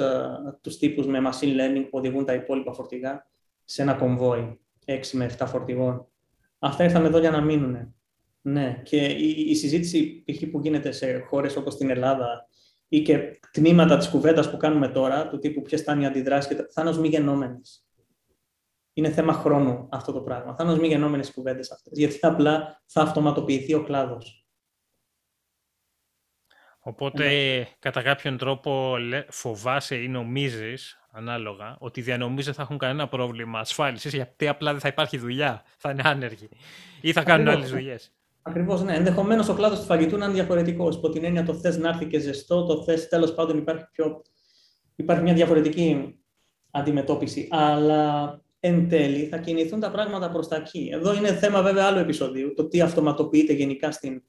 τους 0.60 0.76
τύπους 0.78 1.06
με 1.06 1.18
machine 1.24 1.60
learning 1.60 1.82
που 1.82 1.98
οδηγούν 1.98 2.24
τα 2.24 2.34
υπόλοιπα 2.34 2.72
φορτηγά 2.72 3.26
σε 3.64 3.82
ένα 3.82 3.94
κομβόι 3.94 4.60
6 4.86 4.98
με 5.12 5.30
7 5.38 5.46
φορτηγών. 5.46 6.08
Αυτά 6.58 6.84
ήρθαν 6.84 7.04
εδώ 7.04 7.18
για 7.18 7.30
να 7.30 7.40
μείνουν. 7.40 7.94
Ναι, 8.42 8.80
και 8.82 9.04
η, 9.06 9.50
η 9.50 9.54
συζήτηση 9.54 10.24
π.χ. 10.24 10.50
που 10.50 10.60
γίνεται 10.60 10.92
σε 10.92 11.18
χώρες 11.18 11.56
όπως 11.56 11.76
την 11.76 11.90
Ελλάδα 11.90 12.48
ή 12.88 13.02
και 13.02 13.40
τμήματα 13.50 13.96
της 13.96 14.08
κουβέντας 14.08 14.50
που 14.50 14.56
κάνουμε 14.56 14.88
τώρα, 14.88 15.28
του 15.28 15.38
τύπου 15.38 15.62
ποιες 15.62 15.82
θα 15.82 15.92
είναι 15.92 16.02
οι 16.02 16.06
αντιδράσεις, 16.06 16.56
θα 16.56 16.80
είναι 16.80 16.90
ως 16.90 16.98
μη 16.98 17.08
γεννόμενε 17.08 17.60
είναι 18.92 19.10
θέμα 19.10 19.32
χρόνου 19.32 19.88
αυτό 19.90 20.12
το 20.12 20.20
πράγμα. 20.20 20.54
Θα 20.54 20.64
είναι 20.64 20.76
μη 20.76 20.86
γενόμενες 20.86 21.32
κουβέντες 21.32 21.70
αυτές. 21.70 21.98
Γιατί 21.98 22.18
απλά 22.20 22.82
θα 22.86 23.02
αυτοματοποιηθεί 23.02 23.74
ο 23.74 23.82
κλάδος. 23.82 24.46
Οπότε, 26.84 27.28
ναι. 27.28 27.66
κατά 27.78 28.02
κάποιον 28.02 28.36
τρόπο 28.36 28.96
φοβάσαι 29.28 29.96
ή 29.96 30.08
νομίζεις, 30.08 31.00
ανάλογα, 31.10 31.76
ότι 31.80 32.00
οι 32.00 32.02
διανομή 32.02 32.42
δεν 32.42 32.54
θα 32.54 32.62
έχουν 32.62 32.78
κανένα 32.78 33.08
πρόβλημα 33.08 33.58
ασφάλισης, 33.58 34.14
γιατί 34.14 34.48
απλά 34.48 34.70
δεν 34.70 34.80
θα 34.80 34.88
υπάρχει 34.88 35.18
δουλειά. 35.18 35.64
Θα 35.76 35.90
είναι 35.90 36.02
άνεργοι. 36.04 36.48
Ή 37.00 37.12
θα 37.12 37.22
κάνουν 37.22 37.48
άλλες 37.48 37.70
δουλειές. 37.70 38.12
Ακριβώς, 38.42 38.82
ναι. 38.82 38.94
Ενδεχομένως 38.94 39.48
ο 39.48 39.54
κλάδος 39.54 39.78
του 39.78 39.84
φαγητού 39.84 40.16
να 40.16 40.24
είναι 40.24 40.34
διαφορετικός. 40.34 40.96
Υπό 40.96 41.08
την 41.08 41.24
έννοια 41.24 41.44
το 41.44 41.54
θες 41.54 41.78
να 41.78 41.88
έρθει 41.88 42.06
και 42.06 42.18
ζεστό, 42.18 42.66
το 42.66 42.82
θες 42.82 43.08
τέλος 43.08 43.34
πάντων 43.34 43.58
υπάρχει, 43.58 43.84
πιο... 43.92 44.22
υπάρχει 44.96 45.22
μια 45.22 45.34
διαφορετική 45.34 46.18
αντιμετώπιση. 46.70 47.48
Αλλά 47.50 48.40
εν 48.60 48.88
τέλει 48.88 49.24
θα 49.24 49.38
κινηθούν 49.38 49.80
τα 49.80 49.90
πράγματα 49.90 50.30
προς 50.30 50.48
τα 50.48 50.56
εκεί. 50.56 50.90
Εδώ 50.92 51.14
είναι 51.14 51.32
θέμα 51.32 51.62
βέβαια 51.62 51.84
άλλου 51.84 51.98
επεισοδίου, 51.98 52.54
το 52.54 52.68
τι 52.68 52.80
αυτοματοποιείται 52.80 53.52
γενικά 53.52 53.92
στην, 53.92 54.22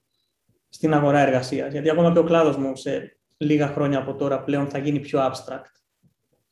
στην 0.70 0.94
αγορά 0.94 1.20
εργασίας. 1.20 1.72
Γιατί 1.72 1.90
ακόμα 1.90 2.12
και 2.12 2.20
ο 2.20 2.24
κλάδος 2.24 2.58
μου 2.58 2.76
σε 2.76 3.18
λίγα 3.38 3.68
χρόνια 3.68 3.98
από 3.98 4.16
τώρα 4.16 4.44
πλέον 4.44 4.68
θα 4.68 4.78
γίνει 4.78 5.00
πιο 5.00 5.20
abstract. 5.20 5.72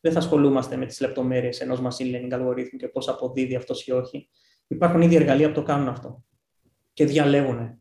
Δεν 0.02 0.12
θα 0.12 0.20
ασχολούμαστε 0.20 0.76
με 0.76 0.86
τις 0.86 1.02
λεπτομέρειες 1.02 1.60
ενός 1.60 1.80
machine 1.82 2.16
learning 2.16 2.32
αλγορίθμου 2.32 2.80
και 2.80 2.88
πώς 2.88 3.08
αποδίδει 3.08 3.56
αυτός 3.56 3.86
ή 3.86 3.92
όχι. 3.92 4.30
Υπάρχουν 4.68 5.02
ήδη 5.02 5.16
εργαλεία 5.16 5.48
που 5.48 5.54
το 5.54 5.64
κάνουν 5.64 5.88
αυτό 5.88 6.24
και 7.02 7.08
διαλέγουν 7.08 7.80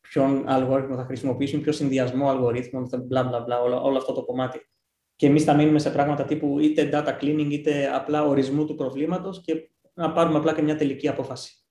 ποιον 0.00 0.48
αλγόριθμο 0.48 0.96
θα 0.96 1.04
χρησιμοποιήσουν, 1.04 1.60
ποιο 1.60 1.72
συνδυασμό 1.72 2.28
αλγορίθμων, 2.28 2.88
μπλα 3.06 3.24
μπλα 3.24 3.40
μπλα, 3.40 3.60
όλο, 3.60 3.82
όλο 3.82 3.96
αυτό 3.96 4.12
το 4.12 4.24
κομμάτι 4.24 4.68
και 5.16 5.26
εμείς 5.26 5.44
θα 5.44 5.54
μείνουμε 5.54 5.78
σε 5.78 5.90
πράγματα 5.90 6.24
τύπου 6.24 6.58
είτε 6.58 6.90
data 6.92 7.20
cleaning 7.20 7.48
είτε 7.50 7.90
απλά 7.94 8.24
ορισμού 8.24 8.66
του 8.66 8.74
προβλήματος 8.74 9.40
και 9.40 9.70
να 9.94 10.12
πάρουμε 10.12 10.38
απλά 10.38 10.54
και 10.54 10.62
μια 10.62 10.76
τελική 10.76 11.08
απόφαση 11.08 11.64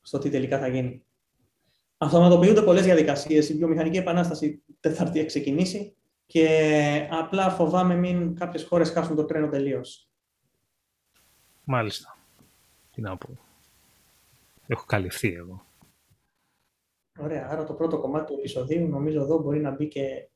στο 0.00 0.18
τι 0.18 0.30
τελικά 0.30 0.58
θα 0.58 0.68
γίνει. 0.68 1.04
Αυτοματοποιούνται 1.96 2.62
πολλές 2.62 2.84
διαδικασίες. 2.84 3.48
Η 3.48 3.56
βιομηχανική 3.56 3.96
επανάσταση 3.96 4.62
δεν 4.80 4.94
θα 4.94 5.04
έρθει 5.04 5.24
ξεκινήσει 5.24 5.96
και 6.26 7.08
απλά 7.10 7.50
φοβάμαι 7.50 7.94
μην 7.94 8.34
κάποιες 8.34 8.64
χώρες 8.64 8.90
χάσουν 8.90 9.16
το 9.16 9.24
τρένο 9.24 9.48
τελείως. 9.48 10.10
Μάλιστα. 11.64 12.18
Τι 12.90 13.00
να 13.00 13.16
πω. 13.16 13.38
Έχω 14.66 14.84
καλυφθεί 14.86 15.34
εγώ. 15.34 15.70
Ωραία. 17.18 17.48
Άρα 17.50 17.64
το 17.64 17.74
πρώτο 17.74 17.98
κομμάτι 17.98 18.26
του 18.26 18.38
επεισοδίου 18.38 18.88
νομίζω 18.88 19.20
εδώ 19.20 19.38
μπορεί 19.38 19.60
να 19.60 19.70
μπει 19.70 19.88
και, 19.88 20.28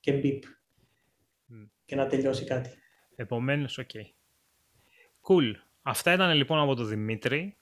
και 0.00 0.12
μπιπ 0.12 0.42
και 1.84 1.96
να 1.96 2.06
τελειώσει 2.06 2.44
κάτι. 2.44 2.70
Επομένως, 3.16 3.78
OK. 3.78 3.90
Okay. 3.92 4.04
Cool. 5.28 5.52
Αυτά 5.82 6.12
ήταν 6.12 6.36
λοιπόν 6.36 6.58
από 6.58 6.74
τον 6.74 6.88
Δημήτρη. 6.88 7.56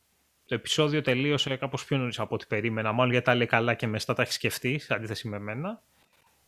Το 0.46 0.54
επεισόδιο 0.54 1.00
τελείωσε 1.00 1.56
κάπως 1.56 1.84
πιο 1.84 1.96
νωρίς 1.96 2.18
από 2.18 2.34
ό,τι 2.34 2.46
περίμενα, 2.46 2.92
μάλλον 2.92 3.10
γιατί 3.10 3.26
τα 3.26 3.34
λέει 3.34 3.46
καλά 3.46 3.74
και 3.74 3.86
μεστά 3.86 4.14
τα 4.14 4.22
έχεις 4.22 4.34
σκεφτεί, 4.34 4.78
σε 4.78 4.94
αντίθεση 4.94 5.28
με 5.28 5.38
μένα. 5.38 5.82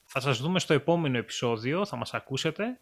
Θα 0.04 0.20
σας 0.20 0.38
δούμε 0.38 0.58
στο 0.58 0.74
επόμενο 0.74 1.18
επεισόδιο, 1.18 1.84
θα 1.84 1.96
μας 1.96 2.14
ακούσετε, 2.14 2.80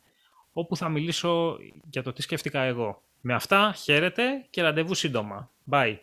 όπου 0.53 0.77
θα 0.77 0.89
μιλήσω 0.89 1.59
για 1.91 2.03
το 2.03 2.13
τι 2.13 2.23
σκέφτηκα 2.23 2.61
εγώ. 2.61 3.03
Με 3.21 3.35
αυτά, 3.35 3.73
χαίρετε 3.73 4.47
και 4.51 4.63
ραντεβού 4.63 4.95
σύντομα. 4.95 5.51
Bye. 5.71 5.99